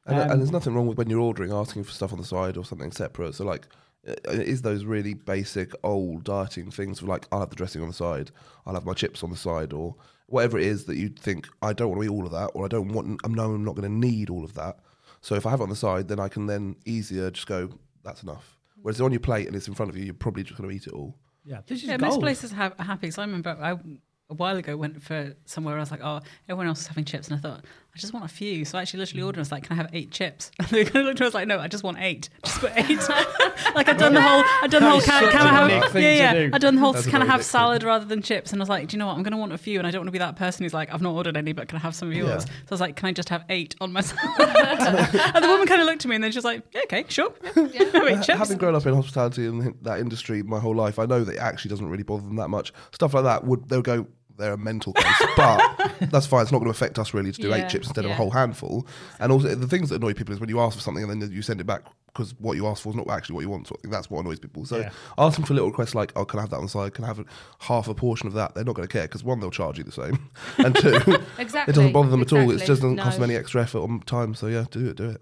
And, 0.05 0.15
um, 0.17 0.31
and 0.31 0.41
there's 0.41 0.51
nothing 0.51 0.73
wrong 0.73 0.87
with 0.87 0.97
when 0.97 1.09
you're 1.09 1.19
ordering, 1.19 1.51
asking 1.53 1.83
for 1.83 1.91
stuff 1.91 2.11
on 2.11 2.17
the 2.17 2.25
side 2.25 2.57
or 2.57 2.65
something 2.65 2.91
separate. 2.91 3.35
So, 3.35 3.45
like, 3.45 3.67
uh, 4.07 4.13
it 4.31 4.47
is 4.47 4.63
those 4.63 4.83
really 4.83 5.13
basic 5.13 5.71
old 5.83 6.23
dieting 6.23 6.71
things 6.71 7.01
of 7.01 7.07
like, 7.07 7.27
I'll 7.31 7.41
have 7.41 7.51
the 7.51 7.55
dressing 7.55 7.81
on 7.83 7.87
the 7.89 7.93
side, 7.93 8.31
I'll 8.65 8.73
have 8.73 8.85
my 8.85 8.93
chips 8.95 9.23
on 9.23 9.29
the 9.29 9.37
side, 9.37 9.71
or 9.73 9.95
whatever 10.29 10.57
it 10.57 10.65
is 10.65 10.85
that 10.85 10.95
you 10.97 11.09
think, 11.09 11.47
I 11.61 11.73
don't 11.73 11.89
want 11.89 12.01
to 12.01 12.05
eat 12.05 12.09
all 12.15 12.25
of 12.25 12.31
that, 12.31 12.47
or 12.53 12.65
I 12.65 12.67
don't 12.67 12.89
want, 12.89 13.19
I'm 13.23 13.33
no, 13.33 13.51
I'm 13.53 13.63
not 13.65 13.75
going 13.75 13.89
to 13.89 14.07
need 14.07 14.29
all 14.29 14.43
of 14.43 14.53
that. 14.55 14.79
So, 15.21 15.35
if 15.35 15.45
I 15.45 15.49
have 15.49 15.59
it 15.59 15.63
on 15.63 15.69
the 15.69 15.75
side, 15.75 16.07
then 16.07 16.19
I 16.19 16.27
can 16.29 16.45
then 16.45 16.75
easier 16.85 17.29
just 17.31 17.47
go, 17.47 17.69
that's 18.03 18.23
enough. 18.23 18.57
Whereas 18.81 19.01
on 19.01 19.11
your 19.11 19.19
plate 19.19 19.47
and 19.47 19.55
it's 19.55 19.67
in 19.67 19.73
front 19.73 19.89
of 19.89 19.97
you, 19.97 20.05
you're 20.05 20.13
probably 20.13 20.43
just 20.43 20.57
going 20.57 20.69
to 20.69 20.75
eat 20.75 20.87
it 20.87 20.93
all. 20.93 21.17
yeah, 21.43 21.59
this 21.67 21.79
is 21.83 21.89
Yeah, 21.89 21.97
gold. 21.97 22.11
most 22.13 22.21
places 22.21 22.51
have, 22.53 22.73
are 22.79 22.85
happy. 22.85 23.11
So 23.11 23.21
I 23.21 23.25
remember 23.25 23.57
I, 23.59 23.71
a 23.71 24.33
while 24.35 24.55
ago 24.55 24.77
went 24.77 25.01
for 25.03 25.35
somewhere. 25.45 25.75
I 25.75 25.79
was 25.79 25.91
like, 25.91 26.01
oh, 26.01 26.21
everyone 26.47 26.67
else 26.67 26.81
is 26.81 26.87
having 26.87 27.03
chips, 27.03 27.27
and 27.27 27.37
I 27.37 27.41
thought 27.41 27.65
I 27.99 28.01
I 28.01 28.01
just 28.01 28.13
want 28.13 28.25
a 28.25 28.33
few. 28.33 28.63
So 28.63 28.77
I 28.77 28.81
actually 28.81 28.99
literally 29.01 29.23
mm. 29.23 29.25
ordered. 29.25 29.39
I 29.39 29.41
was 29.41 29.51
like, 29.51 29.63
"Can 29.63 29.73
I 29.73 29.81
have 29.81 29.89
eight 29.93 30.09
chips?" 30.09 30.51
And 30.59 30.67
they 30.69 30.85
kind 30.85 30.97
of 30.97 31.05
looked 31.07 31.19
at 31.19 31.21
me. 31.21 31.25
I 31.25 31.27
was 31.27 31.33
like, 31.33 31.47
"No, 31.49 31.59
I 31.59 31.67
just 31.67 31.83
want 31.83 31.97
eight. 31.99 32.29
Just 32.45 32.59
put 32.61 32.71
eight. 32.77 32.97
like 33.75 33.89
I'd 33.89 33.97
done 33.97 34.13
the 34.13 34.21
whole. 34.21 34.43
I'd 34.63 34.71
done 34.71 34.83
the 34.83 34.89
whole. 34.89 34.99
That 35.01 35.23
is 35.23 35.29
Can, 35.29 35.37
can 35.37 35.41
a 35.41 35.49
I 35.49 35.69
have? 35.69 35.95
Yeah, 35.95 36.13
yeah. 36.13 36.33
do. 36.33 36.49
I'd 36.53 36.61
done 36.61 36.75
the 36.75 36.81
whole. 36.81 36.93
That's 36.93 37.07
a 37.07 37.09
Can 37.09 37.21
I 37.21 37.25
have 37.25 37.39
Nick 37.39 37.45
thing. 37.45 37.51
salad 37.51 37.83
rather 37.83 38.05
than 38.05 38.21
chips? 38.21 38.53
And 38.53 38.61
I 38.61 38.63
was 38.63 38.69
like, 38.69 38.87
"Do 38.87 38.95
you 38.95 38.99
know 38.99 39.07
what? 39.07 39.17
I'm 39.17 39.23
going 39.23 39.33
to 39.33 39.37
want 39.37 39.51
a 39.51 39.57
few, 39.57 39.79
and 39.79 39.85
I 39.87 39.91
don't 39.91 39.99
want 39.99 40.07
to 40.07 40.11
be 40.13 40.19
that 40.19 40.37
person 40.37 40.63
who's 40.63 40.73
like, 40.73 40.93
I've 40.93 41.01
not 41.01 41.13
ordered 41.13 41.35
any, 41.35 41.51
but 41.51 41.67
can 41.67 41.75
I 41.77 41.81
have 41.81 41.93
some 41.93 42.07
of 42.07 42.13
yours?" 42.13 42.45
Yeah. 42.47 42.53
So 42.53 42.69
I 42.69 42.71
was 42.71 42.81
like, 42.81 42.95
"Can 42.95 43.07
I 43.07 43.11
just 43.11 43.27
have 43.27 43.43
eight 43.49 43.75
on 43.81 43.91
my 43.91 43.99
salad?" 44.09 44.39
and 44.39 45.43
the 45.43 45.47
woman 45.49 45.67
kind 45.67 45.81
of 45.81 45.87
looked 45.87 46.05
at 46.05 46.09
me, 46.09 46.15
and 46.15 46.23
then 46.23 46.31
she 46.31 46.37
was 46.37 46.45
like, 46.45 46.63
yeah, 46.71 46.81
"Okay, 46.85 47.03
sure. 47.09 47.33
Have 47.53 47.57
eight 47.57 47.75
Ha- 47.75 48.23
chips." 48.23 48.39
Having 48.39 48.59
grown 48.59 48.75
up 48.75 48.85
in 48.85 48.93
hospitality 48.93 49.45
and 49.45 49.75
that 49.81 49.99
industry 49.99 50.41
my 50.41 50.59
whole 50.59 50.75
life, 50.75 50.99
I 50.99 51.05
know 51.05 51.25
that 51.25 51.35
it 51.35 51.39
actually 51.39 51.69
doesn't 51.69 51.89
really 51.89 52.03
bother 52.03 52.23
them 52.23 52.37
that 52.37 52.47
much. 52.47 52.71
Stuff 52.93 53.13
like 53.13 53.25
that 53.25 53.43
would 53.43 53.67
they'll 53.67 53.81
go. 53.81 54.07
They're 54.39 54.53
a 54.53 54.57
mental 54.57 54.93
case, 54.93 55.21
but 55.37 55.61
that's 56.11 56.25
fine. 56.25 56.41
It's 56.41 56.51
not 56.51 56.57
going 56.59 56.65
to 56.71 56.75
affect 56.77 56.97
us 56.97 57.13
really 57.13 57.31
to 57.31 57.41
do 57.41 57.49
Yeah, 57.49 57.55
eight 57.57 57.69
chips 57.69 57.87
instead 57.87 58.05
of 58.05 58.09
a 58.09 58.13
yeah. 58.13 58.17
whole 58.17 58.31
handful. 58.31 58.87
And 59.19 59.31
also, 59.31 59.53
the 59.53 59.67
things 59.67 59.89
that 59.89 59.97
annoy 59.97 60.13
people 60.13 60.33
is 60.33 60.39
when 60.39 60.49
you 60.49 60.59
ask 60.59 60.75
for 60.77 60.81
something 60.81 61.03
and 61.07 61.21
then 61.21 61.31
you 61.31 61.41
send 61.41 61.61
it 61.61 61.65
back 61.65 61.83
because 62.07 62.33
what 62.39 62.57
you 62.57 62.65
asked 62.65 62.81
for 62.81 62.89
is 62.89 62.95
not 62.95 63.07
actually 63.11 63.35
what 63.35 63.41
you 63.41 63.49
want. 63.49 63.67
Sort 63.67 63.79
of 63.79 63.83
thing. 63.83 63.91
That's 63.91 64.09
what 64.09 64.21
annoys 64.21 64.39
people. 64.39 64.65
So 64.65 64.77
Yeah. 64.79 64.89
asking 65.17 65.45
for 65.45 65.53
little 65.53 65.69
requests 65.69 65.93
like, 65.93 66.11
"Oh, 66.15 66.25
can 66.25 66.39
I 66.39 66.43
have 66.43 66.49
that 66.49 66.57
on 66.57 66.63
the 66.63 66.69
side? 66.69 66.93
Can 66.95 67.03
I 67.03 67.07
have 67.07 67.19
a, 67.19 67.25
half 67.59 67.87
a 67.87 67.93
portion 67.93 68.27
of 68.27 68.33
that?" 68.33 68.55
They're 68.55 68.63
not 68.63 68.75
going 68.75 68.87
to 68.87 68.91
care 68.91 69.03
because 69.03 69.23
one, 69.23 69.39
they'll 69.39 69.51
charge 69.51 69.77
you 69.77 69.83
the 69.83 69.91
same, 69.91 70.29
and 70.57 70.75
two, 70.75 70.95
Exactly. 71.37 71.71
it 71.71 71.75
doesn't 71.75 71.91
bother 71.93 72.09
them 72.09 72.21
at 72.21 72.33
all. 72.33 72.39
It 72.39 72.53
exactly. 72.53 72.67
just 72.67 72.81
doesn't 72.81 72.97
cost 72.97 73.17
No. 73.19 73.21
them 73.21 73.29
any 73.31 73.37
extra 73.39 73.61
effort 73.61 73.79
or 73.79 73.99
time. 74.05 74.33
So 74.33 74.47
yeah, 74.47 74.65
do 74.71 74.87
it, 74.89 74.95
do 74.97 75.09
it. 75.11 75.21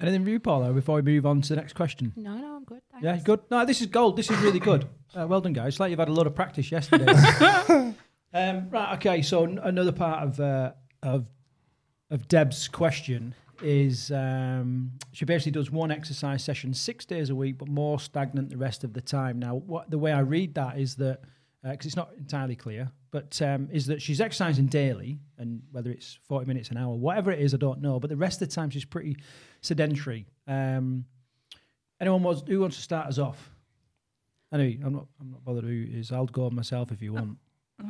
Anything 0.00 0.24
for 0.24 0.30
you, 0.30 0.40
Paula, 0.40 0.74
before 0.74 0.96
we 0.96 1.02
move 1.02 1.24
on 1.24 1.40
to 1.40 1.48
the 1.50 1.56
next 1.56 1.72
question? 1.74 2.12
No, 2.16 2.34
no, 2.36 2.56
I'm 2.56 2.64
good. 2.64 2.82
Thanks. 2.92 3.02
Yeah, 3.04 3.18
good. 3.24 3.40
No, 3.50 3.64
this 3.64 3.80
is 3.80 3.86
gold. 3.86 4.16
This 4.18 4.30
is 4.30 4.36
really 4.40 4.58
good. 4.58 4.86
Uh, 5.18 5.26
well 5.26 5.40
done, 5.40 5.54
guys. 5.54 5.68
It's 5.68 5.80
like 5.80 5.88
you've 5.88 5.98
had 5.98 6.08
a 6.08 6.12
lot 6.12 6.26
of 6.26 6.34
practice 6.34 6.70
yesterday. 6.70 7.06
um, 8.32 8.68
right. 8.70 8.94
Okay. 8.96 9.22
So 9.22 9.44
n- 9.44 9.60
another 9.62 9.92
part 9.92 10.22
of 10.22 10.40
uh, 10.40 10.72
of 11.02 11.26
of 12.10 12.28
Deb's 12.28 12.68
question 12.68 13.34
is 13.62 14.10
um, 14.10 14.92
she 15.12 15.24
basically 15.24 15.52
does 15.52 15.70
one 15.70 15.90
exercise 15.90 16.44
session 16.44 16.74
six 16.74 17.04
days 17.04 17.30
a 17.30 17.34
week, 17.34 17.58
but 17.58 17.68
more 17.68 17.98
stagnant 17.98 18.50
the 18.50 18.56
rest 18.56 18.84
of 18.84 18.92
the 18.92 19.00
time. 19.00 19.38
Now, 19.38 19.54
what 19.56 19.90
the 19.90 19.98
way 19.98 20.12
I 20.12 20.20
read 20.20 20.54
that 20.54 20.78
is 20.78 20.96
that 20.96 21.20
because 21.62 21.86
it's 21.86 21.96
not 21.96 22.10
entirely 22.18 22.54
clear, 22.54 22.90
but 23.10 23.40
um, 23.42 23.68
is 23.72 23.86
that 23.86 24.00
she's 24.00 24.20
exercising 24.20 24.66
daily, 24.66 25.18
and 25.38 25.62
whether 25.72 25.90
it's 25.90 26.18
forty 26.28 26.46
minutes 26.46 26.70
an 26.70 26.76
hour, 26.76 26.94
whatever 26.94 27.30
it 27.32 27.40
is, 27.40 27.54
I 27.54 27.56
don't 27.56 27.80
know. 27.80 27.98
But 27.98 28.10
the 28.10 28.16
rest 28.16 28.40
of 28.42 28.48
the 28.48 28.54
time, 28.54 28.70
she's 28.70 28.84
pretty 28.84 29.16
sedentary. 29.62 30.26
Um, 30.46 31.06
anyone 32.00 32.22
wants 32.22 32.42
who 32.46 32.60
wants 32.60 32.76
to 32.76 32.82
start 32.82 33.06
us 33.06 33.18
off? 33.18 33.50
Anyway, 34.52 34.78
I'm 34.84 34.92
not. 34.92 35.06
I'm 35.20 35.30
not 35.30 35.44
bothered 35.44 35.64
who 35.64 35.70
it 35.70 35.98
is. 35.98 36.12
I'll 36.12 36.26
go 36.26 36.50
myself 36.50 36.92
if 36.92 37.02
you 37.02 37.14
want. 37.14 37.38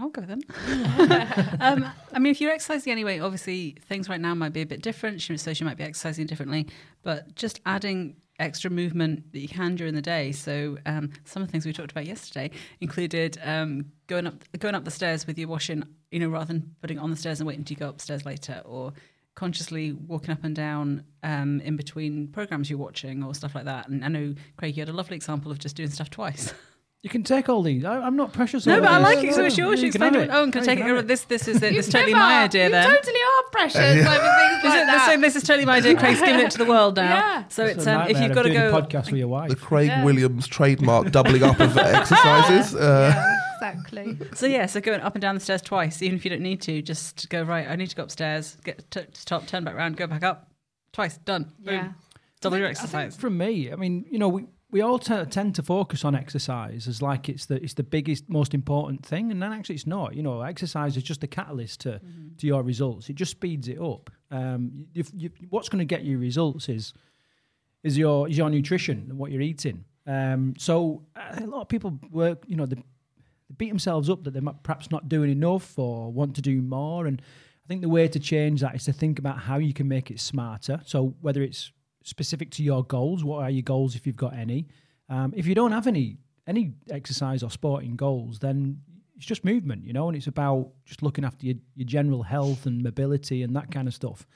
I'll 0.00 0.09
go 0.09 0.23
then. 0.23 0.43
um, 1.61 1.87
I 2.12 2.19
mean, 2.19 2.33
if 2.33 2.40
you're 2.40 2.50
exercising 2.50 2.90
anyway, 2.90 3.21
obviously 3.21 3.76
things 3.88 4.09
right 4.09 4.21
now 4.21 4.35
might 4.35 4.52
be 4.52 4.62
a 4.62 4.66
bit 4.66 4.83
different. 4.83 5.23
So 5.23 5.55
she 5.55 5.64
might 5.64 5.76
be 5.76 5.85
exercising 5.85 6.26
differently, 6.26 6.66
but 7.02 7.35
just 7.37 7.61
adding 7.64 8.16
extra 8.38 8.71
movement 8.71 9.33
that 9.33 9.40
you 9.40 9.49
can 9.49 9.76
during 9.76 9.95
the 9.95 10.02
day. 10.02 10.33
So 10.33 10.76
um, 10.87 11.12
some 11.25 11.43
of 11.43 11.49
the 11.49 11.52
things 11.52 11.64
we 11.64 11.73
talked 11.73 11.93
about 11.93 12.07
yesterday 12.07 12.50
included 12.81 13.38
um, 13.43 13.87
going 14.07 14.26
up 14.26 14.45
going 14.59 14.75
up 14.75 14.85
the 14.85 14.90
stairs 14.90 15.26
with 15.26 15.38
your 15.38 15.49
washing, 15.49 15.85
you 16.11 16.21
know, 16.21 16.28
rather 16.28 16.47
than 16.47 16.75
putting 16.81 16.99
it 16.99 17.00
on 17.00 17.11
the 17.11 17.16
stairs 17.16 17.40
and 17.40 17.47
waiting 17.47 17.64
to 17.64 17.75
go 17.75 17.88
upstairs 17.88 18.25
later, 18.25 18.62
or 18.64 18.93
consciously 19.35 19.93
walking 19.93 20.31
up 20.31 20.45
and 20.45 20.57
down 20.57 21.05
um, 21.23 21.61
in 21.61 21.76
between 21.76 22.28
programs 22.28 22.71
you're 22.71 22.78
watching 22.78 23.23
or 23.23 23.35
stuff 23.35 23.55
like 23.55 23.64
that. 23.66 23.88
And 23.88 24.05
I 24.05 24.09
know 24.09 24.35
Craig, 24.57 24.76
you 24.76 24.81
had 24.81 24.88
a 24.88 24.97
lovely 24.97 25.16
example 25.16 25.52
of 25.52 25.59
just 25.59 25.76
doing 25.76 25.90
stuff 25.90 26.11
twice. 26.11 26.52
You 27.06 27.10
can 27.10 27.22
take 27.22 27.48
all 27.48 27.62
these. 27.62 27.84
I, 27.84 28.00
I'm 28.00 28.16
not 28.16 28.32
precious. 28.32 28.66
No, 28.66 28.80
but 28.80 28.90
I 28.90 28.98
like 28.98 29.22
it. 29.22 29.32
So 29.32 29.44
it's 29.44 29.56
yours. 29.56 29.80
You 29.80 29.86
You 29.86 29.92
can 29.92 30.02
explained 30.02 30.28
it. 30.28 30.34
Oh, 30.34 30.42
and 30.42 30.52
can 30.52 30.62
I 30.68 30.75
No, 30.75 30.75
take 30.75 30.84
it? 31.04 31.06
This, 31.06 31.22
this 31.22 31.46
is 31.46 31.58
it. 31.62 31.66
You've 31.72 31.76
This 31.76 31.86
is 31.86 31.92
totally 31.92 32.14
my 32.14 32.42
idea 32.42 32.64
you 32.64 32.70
totally 32.72 33.20
are 33.20 33.50
precious 33.52 33.76
over 33.76 33.92
things 33.92 34.02
This 34.62 34.64
like 34.64 34.80
is 34.80 34.86
the 34.86 34.92
that. 34.92 35.06
same. 35.08 35.21
This 35.21 35.36
is 35.36 35.42
totally 35.45 35.64
my 35.66 35.76
idea. 35.76 35.97
Craig's 35.97 36.19
giving 36.21 36.45
it 36.45 36.50
to 36.50 36.58
the 36.58 36.64
world 36.64 36.97
now. 36.97 37.04
Yeah. 37.14 37.45
So 37.47 37.64
It's 37.64 37.76
it's 37.76 37.86
um, 37.86 38.08
if 38.10 38.19
you've 38.21 38.34
got 38.34 38.42
to 38.42 38.52
go. 38.52 38.73
podcast 38.73 39.12
with 39.12 39.21
your 39.21 39.28
wife. 39.28 39.50
The 39.50 39.54
Craig 39.54 39.86
Yeah. 39.86 40.02
Williams 40.04 40.49
trademark 40.49 41.12
doubling 41.12 41.45
up 41.45 41.60
of 41.60 41.78
exercises. 41.78 42.75
Uh, 42.75 43.12
yeah, 43.14 43.36
exactly. 43.71 44.19
So 44.34 44.47
yeah, 44.47 44.66
so 44.66 44.80
going 44.80 45.00
up 45.00 45.14
and 45.14 45.23
down 45.23 45.36
the 45.36 45.40
stairs 45.40 45.62
twice, 45.62 46.02
even 46.02 46.19
if 46.19 46.25
you 46.25 46.30
don't 46.30 46.42
need 46.42 46.60
to, 46.62 46.82
just 46.82 47.28
go 47.28 47.45
right. 47.45 47.69
I 47.69 47.76
need 47.76 47.90
to 47.90 47.95
go 47.95 48.02
upstairs, 48.02 48.56
get 48.64 48.90
to 48.90 49.06
stop, 49.12 49.47
turn 49.47 49.62
back 49.62 49.76
round, 49.76 49.97
go 49.97 50.08
back 50.08 50.25
up, 50.25 50.50
twice, 50.92 51.19
done. 51.19 51.52
Boom. 51.60 51.75
Yeah. 51.75 51.88
Double 52.40 52.58
your 52.58 52.66
I 52.66 52.75
think 52.75 52.82
exercise. 52.84 53.16
from 53.16 53.38
me, 53.38 53.71
I 53.73 53.76
mean, 53.76 54.06
you 54.10 54.19
know, 54.19 54.28
we, 54.28 54.47
we 54.71 54.81
all 54.81 54.99
t- 54.99 55.25
tend 55.26 55.55
to 55.55 55.63
focus 55.63 56.05
on 56.05 56.15
exercise 56.15 56.89
as 56.89 57.00
like 57.00 57.29
it's 57.29 57.47
the 57.47 57.63
it's 57.63 57.75
the 57.75 57.83
biggest, 57.83 58.29
most 58.29 58.52
important 58.52 59.07
thing, 59.07 59.31
and 59.31 59.43
then 59.43 59.52
actually 59.52 59.76
it's 59.76 59.87
not. 59.87 60.15
You 60.15 60.23
know, 60.23 60.43
exercise 60.43 60.97
is 60.97 61.02
just 61.02 61.23
a 61.23 61.26
catalyst 61.26 61.81
to 61.81 62.00
to 62.39 62.47
your 62.47 62.63
results. 62.63 63.09
It 63.09 63.15
just 63.15 63.31
speeds 63.31 63.69
it 63.69 63.81
up. 63.81 64.11
Um, 64.31 64.87
you, 64.93 65.05
you, 65.15 65.31
what's 65.50 65.69
going 65.69 65.79
to 65.79 65.85
get 65.85 66.02
you 66.02 66.19
results 66.19 66.69
is 66.69 66.93
is 67.83 67.97
your 67.97 68.29
is 68.29 68.37
your 68.37 68.50
nutrition 68.50 69.07
and 69.09 69.19
what 69.19 69.31
you're 69.31 69.43
eating. 69.43 69.85
Um, 70.07 70.55
so 70.59 71.02
uh, 71.17 71.41
a 71.43 71.47
lot 71.47 71.63
of 71.63 71.69
people 71.69 71.99
work, 72.11 72.45
you 72.47 72.57
know, 72.57 72.67
they, 72.67 72.76
they 72.76 73.55
beat 73.57 73.69
themselves 73.69 74.09
up 74.09 74.25
that 74.25 74.33
they're 74.33 74.52
perhaps 74.63 74.91
not 74.91 75.09
doing 75.09 75.31
enough 75.31 75.79
or 75.79 76.13
want 76.13 76.37
to 76.37 76.43
do 76.43 76.63
more. 76.63 77.07
And 77.07 77.21
I 77.21 77.67
think 77.69 77.83
the 77.83 77.89
way 77.89 78.07
to 78.09 78.21
change 78.21 78.61
that 78.61 78.75
is 78.75 78.85
to 78.85 78.93
think 78.93 79.19
about 79.19 79.39
how 79.39 79.59
you 79.59 79.73
can 79.73 79.89
make 79.89 80.11
it 80.11 80.21
smarter. 80.21 80.81
So 80.85 81.15
whether 81.21 81.43
it's 81.43 81.73
specific 82.06 82.50
to 82.52 82.62
your 82.62 82.84
goals, 82.84 83.25
what 83.25 83.42
are 83.42 83.50
your 83.50 83.62
goals 83.62 83.97
if 83.97 84.06
you've 84.06 84.16
got 84.16 84.32
any? 84.34 84.69
Um, 85.08 85.34
if 85.36 85.47
you 85.47 85.54
don't 85.54 85.73
have 85.73 85.86
any 85.86 86.19
any 86.47 86.73
exercise 86.90 87.42
or 87.42 87.50
sporting 87.50 87.97
goals, 87.97 88.38
then 88.38 88.80
it's 89.16 89.26
just 89.26 89.45
movement, 89.45 89.84
you 89.84 89.92
know, 89.92 90.06
and 90.06 90.16
it's 90.16 90.28
about 90.28 90.69
just 90.84 91.02
looking 91.02 91.25
after 91.25 91.45
your, 91.45 91.56
your 91.75 91.86
general 91.86 92.23
health 92.23 92.66
and 92.66 92.82
mobility 92.84 93.42
and 93.42 93.56
that 93.56 93.73
kind 93.73 93.88
of 93.88 93.95
stuff. 93.95 94.26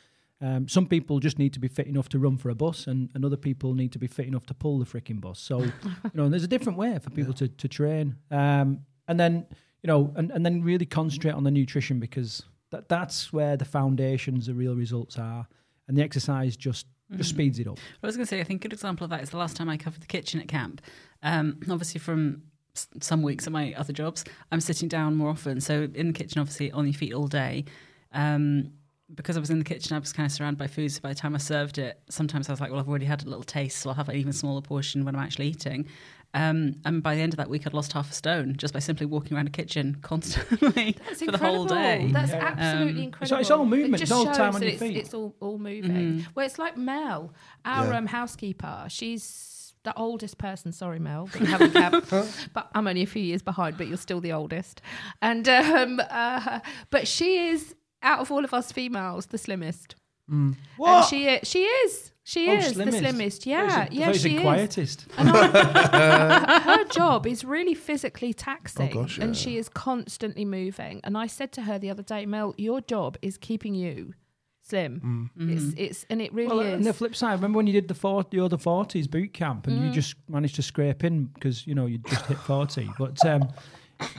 Um, 0.40 0.66
some 0.66 0.87
people 0.87 1.20
just 1.20 1.38
need 1.38 1.52
to 1.52 1.61
be 1.61 1.68
fit 1.68 1.87
enough 1.87 2.09
to 2.09 2.18
run 2.18 2.37
for 2.37 2.50
a 2.50 2.54
bus, 2.54 2.88
and, 2.88 3.11
and 3.14 3.24
other 3.24 3.37
people 3.37 3.74
need 3.74 3.92
to 3.92 3.98
be 3.98 4.09
fit 4.09 4.26
enough 4.26 4.46
to 4.46 4.54
pull 4.54 4.78
the 4.78 4.87
freaking 4.87 5.20
bus. 5.20 5.38
So, 5.38 5.61
you 5.62 5.72
know, 6.14 6.28
there's 6.28 6.42
a 6.42 6.48
different 6.48 6.78
way 6.78 6.98
for 6.98 7.11
people 7.11 7.35
to, 7.35 7.46
to 7.46 7.68
train. 7.68 8.16
Um, 8.30 8.80
and 9.06 9.20
then, 9.20 9.46
you 9.83 9.87
know, 9.87 10.12
and, 10.16 10.33
and 10.33 10.44
then 10.44 10.62
really 10.62 10.87
concentrate 10.87 11.33
on 11.33 11.44
the 11.44 11.50
nutrition 11.50 12.00
because 12.00 12.42
that, 12.70 12.88
that's 12.88 13.33
where 13.33 13.56
the 13.56 13.64
foundations, 13.64 14.46
the 14.46 14.54
real 14.54 14.74
results 14.74 15.18
are. 15.18 15.46
And 15.88 15.96
the 15.96 16.02
exercise 16.02 16.56
just, 16.56 16.87
just 17.16 17.31
speeds 17.31 17.59
it 17.59 17.66
up. 17.66 17.79
I 18.03 18.07
was 18.07 18.16
going 18.16 18.25
to 18.27 18.29
say, 18.31 18.40
I 18.40 18.44
think 18.44 18.61
a 18.64 18.68
good 18.68 18.73
example 18.73 19.05
of 19.05 19.11
that 19.11 19.23
is 19.23 19.31
the 19.31 19.37
last 19.37 19.57
time 19.57 19.68
I 19.68 19.77
covered 19.77 20.01
the 20.03 20.07
kitchen 20.07 20.40
at 20.40 20.49
camp. 20.49 20.81
Um, 21.23 21.59
obviously, 21.70 21.99
from 21.99 22.42
s- 22.77 22.88
some 23.01 23.23
weeks 23.23 23.46
at 23.46 23.53
my 23.53 23.75
other 23.75 23.92
jobs, 23.92 24.25
I'm 24.53 24.61
sitting 24.61 24.88
down 24.88 25.16
more 25.16 25.31
often. 25.31 25.61
So 25.61 25.88
in 25.94 26.09
the 26.09 26.12
kitchen, 26.12 26.40
obviously, 26.40 26.70
on 26.73 26.87
your 26.87 26.94
feet 26.94 27.12
all 27.12 27.27
day. 27.27 27.64
Um, 28.12 28.73
because 29.12 29.37
I 29.37 29.40
was 29.40 29.51
in 29.51 29.59
the 29.59 29.64
kitchen, 29.64 29.96
I 29.96 29.99
was 29.99 30.12
kind 30.12 30.25
of 30.25 30.31
surrounded 30.31 30.59
by 30.59 30.68
food. 30.68 30.92
So 30.92 31.01
by 31.01 31.09
the 31.09 31.16
time 31.16 31.35
I 31.35 31.38
served 31.38 31.79
it, 31.79 32.01
sometimes 32.09 32.49
I 32.49 32.53
was 32.53 32.61
like, 32.61 32.70
well, 32.70 32.79
I've 32.79 32.88
already 32.88 33.07
had 33.07 33.25
a 33.25 33.29
little 33.29 33.42
taste, 33.42 33.79
so 33.79 33.90
I'll 33.90 33.96
have 33.96 34.09
an 34.09 34.14
even 34.14 34.33
smaller 34.33 34.61
portion 34.61 35.05
when 35.05 35.16
I'm 35.16 35.23
actually 35.23 35.49
eating. 35.49 35.88
Um, 36.33 36.77
and 36.85 37.03
by 37.03 37.16
the 37.16 37.21
end 37.23 37.33
of 37.33 37.38
that 37.38 37.51
week, 37.51 37.66
I'd 37.66 37.75
lost 37.75 37.93
half 37.93 38.11
a 38.11 38.14
stone 38.14 38.55
just 38.57 38.73
by 38.73 38.79
simply 38.81 39.05
walking 39.07 39.37
around 39.37 39.47
the 39.47 39.51
kitchen 39.51 39.97
constantly 40.03 40.97
That's 41.09 41.23
for 41.25 41.33
the 41.33 41.38
whole 41.38 41.64
day. 41.64 42.09
That's 42.12 42.31
Yeah. 42.31 42.55
absolutely 42.57 43.03
Um, 43.03 43.05
incredible. 43.07 43.27
So 43.37 43.40
it's 43.40 43.51
all 43.51 43.64
movement, 43.66 43.95
It 43.97 43.99
just 44.07 44.12
it's 44.12 44.12
all 44.12 44.27
time 44.27 44.55
on 44.55 44.61
that 44.61 44.66
your 44.66 44.71
it's, 44.75 44.79
feet. 44.83 44.97
It's 44.97 45.12
all, 45.14 45.35
all 45.40 45.59
moving. 45.59 45.90
Mhm. 45.90 46.27
Well, 46.35 46.47
it's 46.47 46.59
like 46.59 46.77
Mel, 46.77 47.33
our 47.64 47.87
Yeah. 47.90 47.99
um, 47.99 48.07
housekeeper. 48.07 48.85
She's 48.88 49.75
the 49.83 49.97
oldest 49.97 50.38
person. 50.38 50.71
Sorry, 50.73 50.99
Mel, 51.01 51.27
that 51.27 51.40
you 51.40 51.47
haven't 51.47 51.73
kept. 51.73 52.11
but 52.55 52.71
I'm 52.75 52.87
only 52.87 53.03
a 53.03 53.07
few 53.07 53.23
years 53.23 53.43
behind. 53.43 53.77
But 53.77 53.88
you're 53.88 53.97
still 53.97 54.21
the 54.21 54.33
oldest. 54.33 54.81
And 55.23 55.49
um, 55.49 56.01
uh, 56.11 56.61
but 56.90 57.09
she 57.09 57.38
is 57.49 57.75
out 58.03 58.21
of 58.21 58.31
all 58.31 58.45
of 58.45 58.55
us 58.55 58.71
females 58.73 59.27
the 59.27 59.38
slimmest. 59.38 59.97
And 60.29 60.57
What? 60.77 61.09
she 61.09 61.27
is. 61.27 61.49
She 61.49 61.64
is. 61.64 62.12
She 62.31 62.49
Oh, 62.49 62.55
is 62.55 62.75
the 62.75 62.93
slimmest. 62.93 63.45
Yeah, 63.45 63.88
I 63.90 63.93
yeah, 63.93 64.07
thought 64.07 64.14
she 64.14 64.21
said 64.21 64.33
is. 64.33 64.40
quietest. 64.40 65.07
And 65.19 65.29
her 66.71 66.85
job 66.85 67.27
is 67.27 67.45
really 67.45 67.75
physically 67.75 68.33
taxing, 68.33 68.90
Oh, 68.97 69.03
gosh, 69.03 69.19
and 69.19 69.37
she 69.37 69.57
is 69.57 69.69
constantly 69.69 70.45
moving. 70.45 71.01
And 71.03 71.19
I 71.19 71.27
said 71.27 71.51
to 71.53 71.62
her 71.62 71.77
the 71.79 71.90
other 71.90 72.05
day, 72.05 72.27
Mel, 72.27 72.55
your 72.57 72.81
job 72.83 73.16
is 73.21 73.37
keeping 73.37 73.75
you 73.75 74.14
slim. 74.62 75.31
Mm. 75.37 75.51
It's 75.57 75.75
it's 75.77 76.07
and 76.09 76.23
it 76.23 76.33
really 76.33 76.49
Well, 76.57 76.61
is. 76.61 76.75
on 76.75 76.83
the 76.83 76.93
flip 76.93 77.16
side, 77.16 77.33
remember 77.33 77.57
when 77.57 77.66
you 77.66 77.73
did 77.73 77.88
the 77.88 77.95
four, 77.95 78.25
the 78.31 78.38
other 78.38 78.59
forties 78.59 79.09
boot 79.09 79.33
camp, 79.35 79.66
and 79.66 79.77
Mm. 79.81 79.87
you 79.87 79.90
just 79.93 80.14
managed 80.29 80.55
to 80.57 80.62
scrape 80.62 81.03
in 81.03 81.25
because 81.35 81.66
you 81.66 81.75
know 81.75 81.87
you 81.87 81.99
just 81.99 82.27
hit 82.27 82.38
forty. 82.38 82.88
But 82.97 83.25
um, 83.27 83.49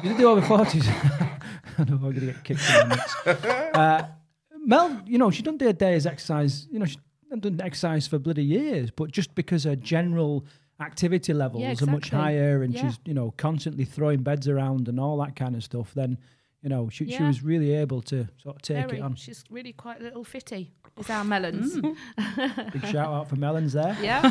you 0.04 0.10
did 0.10 0.18
the 0.18 0.26
over 0.26 0.42
forties. 0.42 0.86
I 1.78 1.84
know 1.88 1.94
I'm 1.94 2.00
going 2.02 2.16
to 2.16 2.26
get 2.26 2.44
kicked 2.44 2.60
in 2.70 2.90
the 2.90 2.96
nuts. 2.96 3.16
Uh, 3.74 4.04
Mel, 4.66 5.02
you 5.06 5.18
know 5.18 5.32
she 5.32 5.42
done 5.44 5.58
do 5.58 5.70
a 5.70 5.74
day's 5.74 6.06
exercise. 6.06 6.68
You 6.70 6.80
know 6.80 6.86
she 6.86 6.98
hasn't 7.32 7.44
done 7.44 7.66
exercise 7.66 8.08
for 8.08 8.20
bloody 8.20 8.44
years, 8.44 8.92
but 8.92 9.12
just 9.12 9.34
because 9.36 9.64
her 9.64 9.76
general 9.76 10.46
activity 10.80 11.34
levels 11.34 11.62
Yeah, 11.62 11.76
are 11.82 11.92
much 11.92 12.10
higher, 12.10 12.62
and 12.64 12.74
Yeah. 12.74 12.90
she's 12.90 13.00
you 13.06 13.14
know 13.14 13.32
constantly 13.38 13.86
throwing 13.86 14.22
beds 14.24 14.48
around 14.48 14.88
and 14.88 15.00
all 15.00 15.18
that 15.18 15.36
kind 15.36 15.56
of 15.56 15.64
stuff, 15.64 15.94
then. 15.94 16.18
You 16.64 16.70
know, 16.70 16.90
she, 16.90 17.10
she 17.10 17.24
was 17.24 17.42
really 17.42 17.74
able 17.74 18.04
to 18.04 18.28
sort 18.38 18.58
of 18.58 18.62
take 18.62 18.86
Very. 18.86 19.00
it 19.00 19.02
on. 19.02 19.16
She's 19.16 19.44
really 19.50 19.74
quite 19.74 20.00
a 20.00 20.04
little 20.04 20.24
fitty. 20.24 20.72
Is 21.00 21.10
our 21.10 21.24
melons. 21.24 21.74
Big 22.72 22.86
shout 22.86 23.08
out 23.12 23.28
for 23.30 23.36
Melons 23.36 23.74
there. 23.74 23.98
Yeah. 24.00 24.30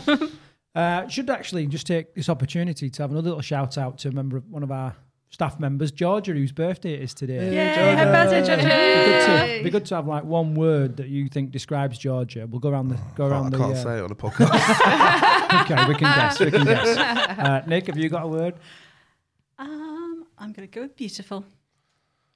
Uh, 0.73 1.09
should 1.09 1.29
actually 1.29 1.67
just 1.67 1.89
take 1.89 2.15
this 2.15 2.29
opportunity 2.29 2.89
to 2.89 3.03
have 3.03 3.11
another 3.11 3.31
little 3.31 3.43
shout 3.43 3.77
out 3.77 3.99
to 3.99 4.09
a 4.11 4.13
member 4.13 4.37
of 4.37 4.49
one 4.49 4.63
of 4.63 4.71
our 4.71 4.95
staff 5.31 5.59
members, 5.59 5.91
Georgia, 5.93 6.33
whose 6.33 6.53
birthday 6.53 6.95
it 6.95 7.03
is 7.03 7.15
today. 7.15 7.35
Yay, 7.55 7.75
Georgia. 7.75 7.97
happy 7.97 8.11
birthday, 8.11 8.47
Georgia. 8.47 8.63
Be 8.65 9.11
good, 9.11 9.27
to, 9.59 9.65
be 9.65 9.71
good 9.71 9.87
to 9.87 9.95
have 9.95 10.07
like 10.07 10.25
one 10.25 10.55
word 10.55 10.97
that 10.99 11.09
you 11.09 11.29
think 11.29 11.51
describes 11.53 11.99
Georgia. 11.99 12.47
We'll 12.49 12.61
go 12.61 12.69
around 12.71 12.89
the 12.89 12.99
go 13.15 13.27
I 13.27 13.29
around 13.31 13.53
can't, 13.53 13.55
I 13.55 13.59
the. 13.59 13.65
can't 13.75 13.77
uh, 13.79 13.83
say 13.83 13.99
it 13.99 14.03
on 14.03 14.11
a 14.11 14.15
podcast. 14.15 15.63
okay, 15.63 15.89
we 15.89 15.95
can 15.95 16.15
guess. 16.15 16.41
We 16.41 16.51
can 16.51 16.65
guess. 16.67 16.97
Uh, 16.99 17.63
Nick, 17.67 17.87
have 17.87 17.97
you 17.97 18.09
got 18.09 18.25
a 18.25 18.29
word? 18.29 18.55
Um, 19.59 20.27
I'm 20.39 20.53
going 20.53 20.69
to 20.69 20.75
go 20.75 20.83
with 20.83 20.97
beautiful. 20.97 21.45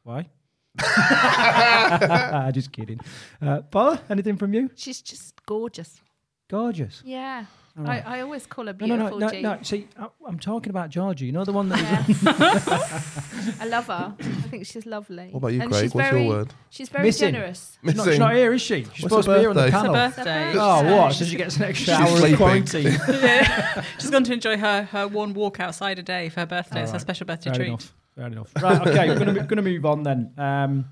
Why? 0.02 0.28
Just 2.52 2.72
kidding. 2.72 3.00
Uh, 3.40 3.60
Paula, 3.62 4.00
anything 4.10 4.36
from 4.36 4.52
you? 4.54 4.70
She's 4.74 5.00
just 5.00 5.34
gorgeous. 5.46 6.00
Gorgeous. 6.48 7.00
Yeah. 7.04 7.46
All 7.76 7.84
right. 7.84 8.06
I, 8.06 8.18
I 8.18 8.20
always 8.20 8.46
call 8.46 8.66
her 8.66 8.72
No, 8.78 8.86
no, 8.86 8.96
beautiful. 9.10 9.18
no, 9.18 9.26
no, 9.28 9.40
no. 9.56 9.58
See, 9.62 9.88
I, 9.98 10.06
I'm 10.28 10.38
talking 10.38 10.70
about 10.70 10.90
Georgie. 10.90 11.26
You 11.26 11.32
know 11.32 11.44
the 11.44 11.52
one 11.52 11.68
that. 11.70 11.80
Yeah. 11.80 13.54
I 13.60 13.66
love 13.66 13.86
her. 13.86 14.14
I 14.18 14.22
think 14.48 14.66
she's 14.66 14.86
lovely. 14.86 15.28
what 15.30 15.38
about 15.38 15.48
you, 15.54 15.60
And 15.60 15.70
Craig? 15.70 15.82
she's 15.84 15.94
What's 15.94 16.08
very, 16.10 16.22
your 16.24 16.36
word? 16.36 16.54
She's 16.70 16.88
very 16.88 17.04
Missing. 17.06 17.32
generous. 17.32 17.78
She's 17.84 17.94
not, 17.96 18.06
she's 18.06 18.18
not 18.18 18.34
here, 18.34 18.52
is 18.52 18.62
she? 18.62 18.84
She's 18.94 19.02
What's 19.10 19.26
supposed 19.26 19.26
her 19.28 19.32
to 19.34 19.38
be 19.38 19.40
here 19.40 19.50
on 19.50 19.56
the 19.56 19.62
birthday? 19.62 19.76
It's 19.78 19.86
her 19.86 19.92
birthday. 20.22 20.52
Oh, 20.56 20.96
what? 20.96 21.12
she's- 21.14 21.18
So 21.18 21.24
she 21.32 21.36
gets 21.36 21.56
an 21.56 21.62
extra 21.64 21.94
She's 21.94 22.00
hour 22.00 22.08
of 22.12 22.18
sleeping. 22.18 22.36
quarantine. 22.36 22.92
She's 23.98 24.10
going 24.10 24.24
to 24.24 24.32
enjoy 24.32 24.56
her, 24.56 24.82
her 24.84 25.08
one 25.08 25.34
walk 25.34 25.58
outside 25.60 25.98
a 25.98 26.02
day 26.02 26.28
for 26.28 26.40
her 26.40 26.46
birthday. 26.46 26.82
It's 26.82 26.92
her 26.92 26.98
special 27.00 27.26
birthday 27.26 27.50
Fair 27.50 27.56
treat. 27.58 27.68
enough. 27.68 27.92
Fair 28.14 28.26
enough. 28.28 28.52
Right. 28.62 28.86
Okay. 28.86 29.08
we're 29.08 29.18
gonna 29.18 29.32
going 29.34 29.48
to 29.56 29.62
move 29.62 29.84
on 29.84 30.02
then. 30.04 30.32
Um, 30.38 30.84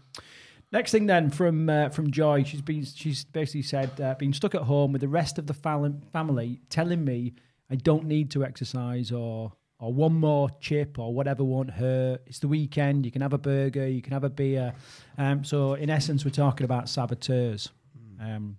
next 0.72 0.90
thing 0.92 1.06
then 1.06 1.30
from 1.30 1.68
uh, 1.68 1.88
from 1.90 2.10
Joy, 2.10 2.44
she's 2.44 2.62
been 2.62 2.84
she's 2.84 3.24
basically 3.24 3.62
said 3.62 4.00
uh, 4.00 4.14
being 4.18 4.32
stuck 4.32 4.54
at 4.54 4.62
home 4.62 4.92
with 4.92 5.00
the 5.00 5.08
rest 5.08 5.38
of 5.38 5.46
the 5.46 5.54
fal- 5.54 6.00
family, 6.12 6.60
telling 6.70 7.04
me 7.04 7.34
I 7.70 7.76
don't 7.76 8.04
need 8.04 8.30
to 8.32 8.44
exercise 8.44 9.12
or 9.12 9.52
or 9.78 9.92
one 9.92 10.14
more 10.14 10.48
chip 10.60 10.98
or 10.98 11.12
whatever 11.12 11.42
won't 11.42 11.70
hurt. 11.70 12.22
It's 12.26 12.38
the 12.38 12.48
weekend. 12.48 13.04
You 13.04 13.10
can 13.12 13.22
have 13.22 13.32
a 13.32 13.38
burger. 13.38 13.88
You 13.88 14.00
can 14.00 14.12
have 14.12 14.24
a 14.24 14.30
beer. 14.30 14.74
Um, 15.18 15.44
so 15.44 15.74
in 15.74 15.90
essence, 15.90 16.24
we're 16.24 16.30
talking 16.30 16.64
about 16.64 16.88
saboteurs. 16.88 17.70
Um, 18.20 18.58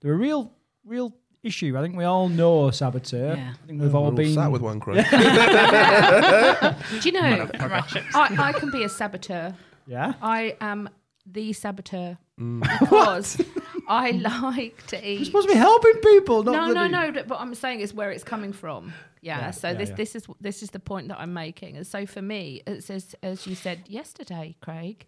they're 0.00 0.12
a 0.12 0.16
real 0.16 0.52
real 0.84 1.14
issue. 1.42 1.76
I 1.78 1.82
think 1.82 1.96
we 1.96 2.04
all 2.04 2.28
know 2.28 2.68
a 2.68 2.72
saboteur. 2.72 3.34
Yeah. 3.36 3.54
I 3.62 3.66
think 3.66 3.80
we've 3.80 3.92
We're 3.92 3.98
all 4.00 4.10
been 4.10 4.34
sat 4.34 4.50
with 4.50 4.62
one, 4.62 4.80
Craig. 4.80 5.04
Do 5.10 7.08
you 7.08 7.12
know? 7.12 7.48
I, 7.60 8.36
I 8.38 8.52
can 8.52 8.70
be 8.70 8.82
a 8.84 8.88
saboteur. 8.88 9.54
Yeah. 9.86 10.14
I 10.20 10.56
am 10.60 10.88
the 11.26 11.52
saboteur 11.52 12.18
Mm. 12.40 12.60
because 12.80 13.36
I 13.88 14.12
like 14.12 14.86
to 14.86 14.96
You're 14.96 15.04
eat. 15.20 15.24
supposed 15.26 15.46
to 15.48 15.52
be 15.52 15.58
helping 15.58 15.92
people, 15.96 16.42
not 16.42 16.52
No, 16.52 16.66
no, 16.68 16.88
bloody- 16.88 16.92
no. 16.92 17.12
But 17.12 17.28
what 17.28 17.40
I'm 17.42 17.54
saying 17.54 17.80
is 17.80 17.92
where 17.92 18.10
it's 18.10 18.24
coming 18.24 18.54
from. 18.54 18.94
Yeah. 19.20 19.38
Yeah, 19.40 19.50
so 19.50 19.68
yeah, 19.68 19.74
this 19.74 19.88
yeah. 19.90 19.94
this 19.96 20.14
is 20.16 20.26
this 20.40 20.62
is 20.62 20.70
the 20.70 20.78
point 20.78 21.08
that 21.08 21.20
I'm 21.20 21.34
making. 21.34 21.76
And 21.76 21.86
so 21.86 22.06
for 22.06 22.22
me, 22.22 22.62
it's 22.66 22.88
as 22.88 23.14
as 23.22 23.46
you 23.46 23.54
said 23.54 23.80
yesterday, 23.88 24.56
Craig, 24.62 25.04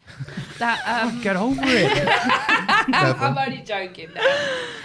that 0.58 0.82
um, 0.86 1.22
Get 1.22 1.36
over 1.36 1.58
it. 1.64 1.90
I'm 2.94 3.38
only 3.38 3.62
joking. 3.62 4.10
Now. 4.14 4.20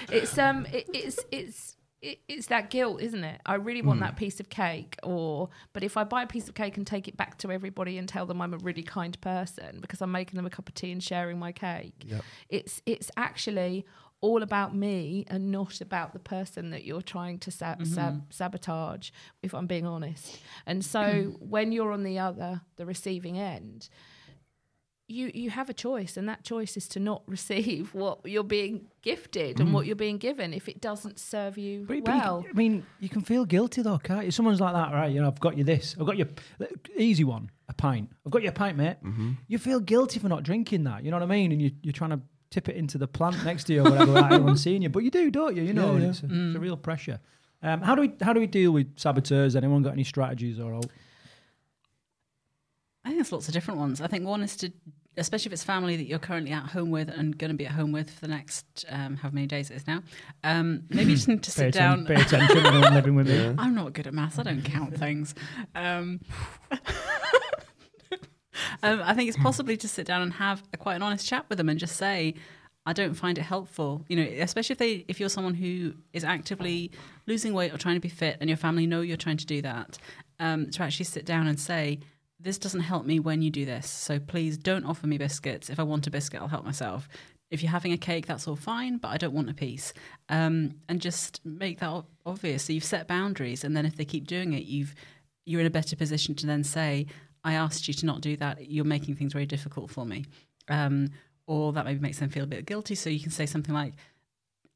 It's 0.09 0.37
um, 0.37 0.65
it, 0.71 0.89
it's 0.93 1.19
it's. 1.31 1.75
It, 2.01 2.19
it's 2.27 2.47
that 2.47 2.69
guilt, 2.69 3.01
isn't 3.01 3.23
it? 3.23 3.41
I 3.45 3.55
really 3.55 3.81
want 3.81 4.01
that 4.01 4.11
hmm. 4.11 4.17
piece 4.17 4.39
of 4.39 4.49
cake, 4.49 4.97
or 5.01 5.49
but 5.73 5.83
if 5.83 5.97
I 5.97 6.03
buy 6.03 6.23
a 6.23 6.27
piece 6.27 6.47
of 6.47 6.53
cake 6.53 6.77
and 6.77 6.85
take 6.85 7.07
it 7.07 7.17
back 7.17 7.37
to 7.39 7.51
everybody 7.51 7.97
and 7.97 8.07
tell 8.07 8.25
them 8.25 8.41
I'm 8.41 8.53
a 8.53 8.57
really 8.57 8.83
kind 8.83 9.19
person 9.19 9.79
because 9.81 10.01
I'm 10.01 10.11
making 10.11 10.37
them 10.37 10.45
a 10.45 10.49
cup 10.49 10.69
of 10.69 10.75
tea 10.75 10.91
and 10.91 11.03
sharing 11.03 11.39
my 11.39 11.51
cake, 11.51 12.05
Yep. 12.05 12.23
it's 12.49 12.81
it's 12.85 13.09
actually 13.17 13.85
all 14.21 14.41
about 14.41 14.75
me 14.75 15.25
and 15.27 15.51
not 15.51 15.79
about 15.79 16.13
the 16.13 16.19
person 16.19 16.71
that 16.71 16.83
you're 16.83 17.01
trying 17.01 17.37
to 17.37 17.51
sab- 17.51 17.79
mm-hmm. 17.79 17.93
sab- 17.93 18.33
sabotage 18.33 19.11
if 19.43 19.53
i'm 19.53 19.67
being 19.67 19.85
honest 19.85 20.39
and 20.65 20.83
so 20.83 21.03
hmm. 21.03 21.49
when 21.49 21.71
you're 21.71 21.91
on 21.91 22.03
the 22.03 22.17
other 22.17 22.61
the 22.77 22.85
receiving 22.85 23.37
end 23.37 23.89
you 25.07 25.31
you 25.33 25.49
have 25.49 25.69
a 25.69 25.73
choice 25.73 26.17
and 26.17 26.27
that 26.27 26.43
choice 26.43 26.75
is 26.75 26.87
to 26.89 26.99
not 26.99 27.23
receive 27.27 27.93
what 27.93 28.19
you're 28.25 28.43
being 28.43 28.87
gifted 29.01 29.59
and 29.59 29.69
mm. 29.69 29.71
what 29.71 29.85
you're 29.85 29.95
being 29.95 30.17
given 30.17 30.53
if 30.53 30.67
it 30.67 30.81
doesn't 30.81 31.17
serve 31.17 31.57
you 31.57 31.85
But, 31.87 32.03
but 32.03 32.13
you 32.13 32.19
well 32.19 32.45
I 32.49 32.53
mean, 32.53 32.85
you 32.99 33.09
can 33.09 33.21
feel 33.21 33.45
guilty 33.45 33.81
though, 33.81 33.97
can't 33.97 34.25
you? 34.25 34.31
Someone's 34.31 34.59
like 34.59 34.73
that, 34.73 34.93
right? 34.93 35.11
You 35.11 35.21
know, 35.21 35.27
I've 35.27 35.39
got 35.39 35.57
you 35.57 35.63
this. 35.63 35.95
I've 35.99 36.05
got 36.05 36.17
you 36.17 36.27
easy 36.95 37.23
one, 37.23 37.49
a 37.69 37.73
pint. 37.73 38.11
I've 38.25 38.31
got 38.31 38.43
you 38.43 38.49
a 38.49 38.53
pint, 38.53 38.77
mate. 38.77 38.97
Mm-hmm. 39.03 39.33
You 39.47 39.57
feel 39.57 39.79
guilty 39.79 40.19
for 40.19 40.27
not 40.27 40.43
drinking 40.43 40.83
that. 40.83 41.03
You 41.03 41.11
know 41.11 41.17
what 41.17 41.23
I 41.23 41.27
mean? 41.27 41.51
And 41.51 41.61
you, 41.61 41.71
you're 41.81 41.93
trying 41.93 42.11
to 42.11 42.21
tip 42.49 42.69
it 42.69 42.75
into 42.75 42.97
the 42.97 43.07
plant 43.07 43.43
next 43.43 43.65
to 43.65 43.73
you 43.73 43.81
or 43.81 43.89
whatever 43.89 44.13
without 44.13 44.33
anyone 44.33 44.57
seeing 44.57 44.81
you. 44.81 44.89
But 44.89 45.03
you 45.03 45.11
do, 45.11 45.31
don't 45.31 45.55
you? 45.55 45.63
You 45.63 45.73
know, 45.73 45.93
Yeah, 45.93 46.03
yeah. 46.03 46.09
It's, 46.09 46.21
a, 46.21 46.25
it's 46.25 46.31
a 46.33 46.35
mm. 46.35 46.61
real 46.61 46.77
pressure. 46.77 47.19
Um, 47.63 47.81
how 47.81 47.95
do 47.95 48.01
we 48.01 48.13
how 48.21 48.33
do 48.33 48.39
we 48.39 48.47
deal 48.47 48.71
with 48.71 48.99
saboteurs? 48.99 49.55
Anyone 49.55 49.81
got 49.81 49.93
any 49.93 50.03
strategies 50.03 50.59
or? 50.59 50.79
I 53.07 53.11
think 53.11 53.19
there's 53.19 53.31
lots 53.31 53.47
of 53.47 53.53
different 53.53 53.79
ones. 53.79 54.01
I 54.01 54.07
think 54.07 54.25
one 54.25 54.43
is 54.43 54.57
to, 54.57 54.69
especially 55.15 55.47
if 55.47 55.53
it's 55.53 55.63
family 55.63 55.95
that 55.95 56.07
you're 56.07 56.19
currently 56.19 56.51
at 56.51 56.63
home 56.63 56.91
with 56.91 57.07
and 57.07 57.37
going 57.37 57.51
to 57.51 57.55
be 57.55 57.65
at 57.65 57.71
home 57.71 57.93
with 57.93 58.11
for 58.11 58.19
the 58.19 58.27
next 58.27 58.83
um, 58.89 59.15
how 59.15 59.29
many 59.29 59.47
days 59.47 59.71
it 59.71 59.75
is 59.75 59.87
now. 59.87 60.03
Um, 60.43 60.83
maybe 60.89 61.11
you 61.11 61.15
just 61.15 61.29
need 61.29 61.41
to 61.43 61.51
sit 61.51 61.73
down. 61.73 62.05
pay 62.05 62.15
attention 62.15 62.61
when 62.61 62.83
I'm 62.83 62.93
living 62.93 63.15
with 63.15 63.29
me. 63.29 63.55
I'm 63.57 63.75
not 63.75 63.93
good 63.93 64.07
at 64.07 64.13
maths. 64.13 64.39
I 64.39 64.43
don't 64.43 64.61
count 64.61 64.97
things. 64.97 65.35
Um, 65.73 66.19
um, 68.83 69.01
I 69.01 69.13
think 69.13 69.29
it's 69.29 69.37
possibly 69.37 69.77
to 69.77 69.87
sit 69.87 70.05
down 70.05 70.21
and 70.21 70.33
have 70.33 70.61
a, 70.73 70.77
quite 70.77 70.95
an 70.95 71.01
honest 71.01 71.25
chat 71.25 71.45
with 71.47 71.59
them 71.59 71.69
and 71.69 71.79
just 71.79 71.95
say, 71.95 72.33
I 72.85 72.91
don't 72.91 73.13
find 73.13 73.37
it 73.37 73.43
helpful. 73.43 74.03
You 74.09 74.17
know, 74.17 74.29
especially 74.41 74.73
if 74.73 74.79
they 74.79 75.05
if 75.07 75.21
you're 75.21 75.29
someone 75.29 75.53
who 75.53 75.93
is 76.11 76.25
actively 76.25 76.91
losing 77.25 77.53
weight 77.53 77.73
or 77.73 77.77
trying 77.77 77.95
to 77.95 78.01
be 78.01 78.09
fit, 78.09 78.35
and 78.41 78.49
your 78.49 78.57
family 78.57 78.85
know 78.85 78.99
you're 78.99 79.15
trying 79.15 79.37
to 79.37 79.45
do 79.45 79.61
that, 79.61 79.97
um, 80.41 80.69
to 80.71 80.83
actually 80.83 81.05
sit 81.05 81.25
down 81.25 81.47
and 81.47 81.57
say. 81.57 81.99
This 82.39 82.57
doesn't 82.57 82.81
help 82.81 83.05
me 83.05 83.19
when 83.19 83.41
you 83.41 83.49
do 83.49 83.65
this. 83.65 83.89
So 83.89 84.19
please 84.19 84.57
don't 84.57 84.85
offer 84.85 85.07
me 85.07 85.17
biscuits. 85.17 85.69
If 85.69 85.79
I 85.79 85.83
want 85.83 86.07
a 86.07 86.11
biscuit, 86.11 86.41
I'll 86.41 86.47
help 86.47 86.65
myself. 86.65 87.09
If 87.49 87.63
you're 87.63 87.71
having 87.71 87.93
a 87.93 87.97
cake, 87.97 88.27
that's 88.27 88.47
all 88.47 88.55
fine, 88.55 88.97
but 88.97 89.07
I 89.07 89.17
don't 89.17 89.33
want 89.33 89.49
a 89.49 89.53
piece. 89.53 89.93
Um, 90.29 90.75
and 90.89 91.01
just 91.01 91.43
make 91.45 91.79
that 91.79 92.03
obvious. 92.25 92.63
So 92.63 92.73
you've 92.73 92.83
set 92.83 93.07
boundaries, 93.07 93.63
and 93.63 93.75
then 93.75 93.85
if 93.85 93.95
they 93.95 94.05
keep 94.05 94.27
doing 94.27 94.53
it, 94.53 94.63
you've 94.63 94.93
you're 95.45 95.61
in 95.61 95.67
a 95.67 95.71
better 95.71 95.95
position 95.95 96.35
to 96.35 96.45
then 96.45 96.63
say, 96.63 97.07
"I 97.45 97.53
asked 97.53 97.87
you 97.87 97.93
to 97.95 98.05
not 98.05 98.19
do 98.19 98.35
that. 98.37 98.69
You're 98.69 98.83
making 98.83 99.15
things 99.15 99.31
very 99.31 99.45
difficult 99.45 99.89
for 99.89 100.05
me." 100.05 100.25
Um, 100.67 101.07
or 101.47 101.71
that 101.71 101.85
maybe 101.85 102.01
makes 102.01 102.19
them 102.19 102.29
feel 102.29 102.43
a 102.43 102.47
bit 102.47 102.65
guilty. 102.65 102.95
So 102.95 103.09
you 103.09 103.21
can 103.21 103.31
say 103.31 103.45
something 103.45 103.73
like, 103.73 103.93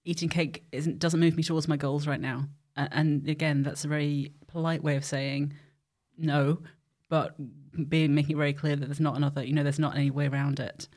"Eating 0.06 0.30
cake 0.30 0.64
isn't 0.72 0.98
doesn't 0.98 1.20
move 1.20 1.36
me 1.36 1.44
towards 1.44 1.68
my 1.68 1.78
goals 1.78 2.08
right 2.08 2.22
now." 2.22 2.48
And 2.78 3.28
again, 3.28 3.64
that's 3.64 3.84
a 3.84 3.90
very 3.90 4.32
polite 4.48 4.82
way 4.82 4.96
of 4.96 5.04
saying 5.04 5.54
no, 6.18 6.62
but 7.12 7.36
being 7.90 8.16
making 8.16 8.32
it 8.32 8.38
very 8.38 8.54
clear 8.54 8.78
that 8.78 8.86
there's 8.86 9.02
not 9.02 9.18
another, 9.18 9.44
you 9.44 9.52
know, 9.52 9.64
there's 9.64 9.78
not 9.78 9.98
any 9.98 10.10
way 10.10 10.28
around 10.28 10.62
it. 10.62 10.88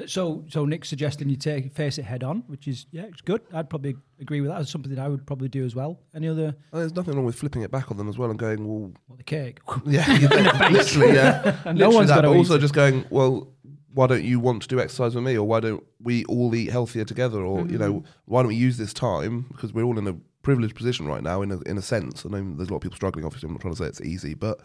Uh, 0.00 0.06
so, 0.06 0.42
so 0.48 0.64
Nick's 0.64 0.88
suggesting 0.88 1.28
you 1.28 1.36
take 1.36 1.70
face 1.74 1.98
it 1.98 2.06
head 2.06 2.24
on, 2.24 2.42
which 2.46 2.66
is 2.66 2.86
yeah, 2.90 3.02
it's 3.02 3.20
good. 3.20 3.42
I'd 3.52 3.68
probably 3.68 3.94
agree 4.18 4.40
with 4.40 4.50
that. 4.50 4.62
It's 4.62 4.70
something 4.70 4.94
that 4.94 5.00
I 5.00 5.08
would 5.08 5.26
probably 5.26 5.48
do 5.48 5.66
as 5.66 5.74
well. 5.74 6.00
Any 6.14 6.26
other? 6.26 6.46
And 6.72 6.80
there's 6.80 6.94
nothing 6.94 7.14
wrong 7.16 7.26
with 7.26 7.34
flipping 7.34 7.60
it 7.60 7.70
back 7.70 7.90
on 7.90 7.98
them 7.98 8.08
as 8.08 8.16
well 8.16 8.30
and 8.30 8.38
going, 8.38 8.66
well, 8.66 8.92
What 9.08 9.18
the 9.18 9.24
cake? 9.24 9.58
yeah, 9.86 10.10
yeah 10.10 10.68
literally, 10.72 11.14
yeah. 11.14 11.42
And 11.66 11.78
no 11.78 11.88
Literally 11.88 11.96
one's 11.96 12.08
that, 12.08 12.14
got 12.14 12.22
to 12.22 12.28
but 12.28 12.36
also 12.38 12.54
it. 12.54 12.60
just 12.60 12.74
going, 12.74 13.04
well, 13.10 13.52
why 13.92 14.06
don't 14.06 14.24
you 14.24 14.40
want 14.40 14.62
to 14.62 14.68
do 14.68 14.80
exercise 14.80 15.14
with 15.14 15.24
me, 15.24 15.36
or 15.36 15.46
why 15.46 15.60
don't 15.60 15.84
we 16.00 16.24
all 16.24 16.54
eat 16.54 16.70
healthier 16.70 17.04
together, 17.04 17.42
or 17.42 17.58
you 17.58 17.64
mm-hmm. 17.64 17.78
know, 17.78 18.04
why 18.24 18.40
don't 18.40 18.48
we 18.48 18.54
use 18.54 18.78
this 18.78 18.94
time 18.94 19.44
because 19.50 19.74
we're 19.74 19.84
all 19.84 19.98
in 19.98 20.06
a 20.06 20.16
privileged 20.48 20.74
position 20.74 21.06
right 21.06 21.22
now, 21.22 21.42
in 21.42 21.50
a 21.52 21.58
in 21.70 21.76
a 21.78 21.82
sense. 21.82 22.24
I 22.24 22.28
know 22.30 22.42
there's 22.56 22.68
a 22.68 22.72
lot 22.72 22.78
of 22.78 22.82
people 22.82 22.96
struggling. 22.96 23.24
Obviously, 23.26 23.46
I'm 23.48 23.52
not 23.54 23.60
trying 23.60 23.74
to 23.74 23.78
say 23.82 23.88
it's 23.88 24.00
easy, 24.00 24.34
but 24.34 24.60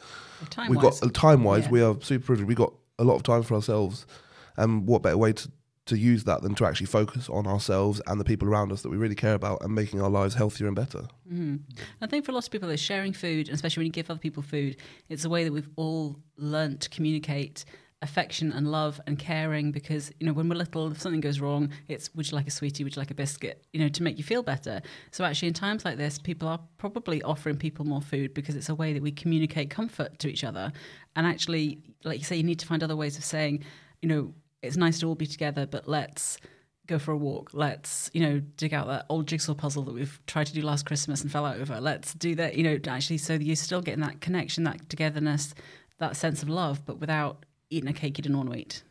we've 0.70 0.80
got 0.80 0.94
time 1.14 1.44
wise, 1.44 1.66
Yeah. 1.66 1.72
we 1.72 1.82
are 1.82 1.96
super 2.02 2.26
privileged. 2.28 2.48
We've 2.48 2.58
got 2.66 2.74
a 3.00 3.04
lot 3.04 3.16
of 3.16 3.24
time 3.24 3.44
for 3.44 3.56
ourselves, 3.56 4.06
and 4.58 4.88
what 4.88 5.02
better 5.04 5.18
way 5.18 5.34
to 5.34 5.52
to 5.86 5.98
use 5.98 6.24
that 6.24 6.42
than 6.42 6.56
to 6.56 6.66
actually 6.66 6.86
focus 6.86 7.28
on 7.30 7.46
ourselves 7.46 8.02
and 8.08 8.18
the 8.18 8.24
people 8.24 8.48
around 8.48 8.72
us 8.72 8.84
that 8.84 8.90
we 8.90 8.96
really 8.96 9.16
care 9.16 9.34
about 9.34 9.62
and 9.64 9.76
making 9.76 10.02
our 10.02 10.10
lives 10.10 10.34
healthier 10.34 10.66
and 10.66 10.78
better. 10.78 11.04
Mm. 11.30 11.60
I 12.02 12.08
think 12.08 12.24
for 12.24 12.32
a 12.32 12.34
lot 12.34 12.46
of 12.46 12.52
people, 12.52 12.70
it's 12.70 12.82
sharing 12.82 13.12
food, 13.12 13.50
and 13.50 13.56
especially 13.56 13.82
when 13.82 13.88
you 13.88 13.92
give 13.92 14.10
other 14.10 14.18
people 14.28 14.42
food, 14.44 14.78
it's 15.10 15.26
a 15.26 15.30
way 15.30 15.44
that 15.44 15.52
we've 15.52 15.70
all 15.76 16.16
learnt 16.38 16.80
to 16.84 16.90
communicate 16.90 17.66
affection 18.04 18.52
and 18.52 18.70
love 18.70 19.00
and 19.08 19.18
caring 19.18 19.72
because 19.72 20.12
you 20.20 20.28
know 20.28 20.34
when 20.34 20.50
we're 20.50 20.56
little 20.56 20.92
if 20.92 21.02
something 21.02 21.22
goes 21.22 21.40
wrong 21.40 21.70
it's 21.88 22.14
would 22.14 22.30
you 22.30 22.36
like 22.36 22.46
a 22.46 22.52
sweetie 22.52 22.84
would 22.84 22.96
you 22.96 23.00
like 23.00 23.12
a 23.12 23.16
biscuit 23.16 23.66
you 23.72 23.80
know 23.80 23.88
to 23.88 24.04
make 24.04 24.18
you 24.18 24.24
feel 24.24 24.44
better 24.44 24.82
so 25.12 25.24
actually 25.24 25.48
in 25.48 25.54
times 25.54 25.86
like 25.86 25.98
this 25.98 26.20
people 26.20 26.48
are 26.48 26.60
probably 26.78 27.22
offering 27.24 27.56
people 27.56 27.86
more 27.86 28.02
food 28.02 28.34
because 28.34 28.56
it's 28.56 28.70
a 28.70 28.76
way 28.76 28.92
that 28.94 29.02
we 29.02 29.12
communicate 29.12 29.70
comfort 29.70 30.20
to 30.20 30.28
each 30.28 30.44
other 30.44 30.72
and 31.16 31.26
actually 31.26 31.80
like 32.04 32.20
you 32.20 32.26
say 32.26 32.36
you 32.36 32.44
need 32.44 32.60
to 32.60 32.68
find 32.68 32.84
other 32.84 32.96
ways 32.96 33.18
of 33.18 33.24
saying 33.24 33.64
you 34.02 34.10
know 34.10 34.34
it's 34.62 34.78
nice 34.78 35.00
to 35.00 35.08
all 35.08 35.16
be 35.16 35.26
together 35.26 35.66
but 35.66 35.88
let's 35.88 36.38
go 36.86 37.00
for 37.00 37.14
a 37.14 37.18
walk. 37.18 37.52
Let's, 37.54 38.10
you 38.14 38.22
know, 38.22 38.42
dig 38.58 38.74
out 38.74 38.88
that 38.88 39.06
old 39.08 39.26
jigsaw 39.26 39.54
puzzle 39.54 39.84
that 39.84 39.94
we've 39.94 40.20
tried 40.28 40.48
to 40.48 40.54
do 40.54 40.62
last 40.62 40.86
Christmas 40.86 41.22
and 41.22 41.32
fell 41.32 41.46
out 41.46 41.58
over. 41.58 41.80
Let's 41.80 42.14
do 42.14 42.36
that, 42.36 42.56
you 42.56 42.64
know, 42.64 42.78
actually, 42.88 43.20
so 43.20 43.36
you're 43.36 43.56
still 43.56 43.82
getting 43.82 44.02
that 44.02 44.20
connection, 44.20 44.66
that 44.66 44.90
togetherness, 44.90 45.56
that 46.00 46.18
sense 46.18 46.44
of 46.44 46.50
love, 46.50 46.86
but 46.86 47.00
without 47.00 47.46
eating 47.74 47.90
a 47.90 47.94
cake 47.94 48.18
you 48.18 48.22
didn't 48.22 48.38
want 48.38 48.52
to 48.52 48.58
eat. 48.58 48.84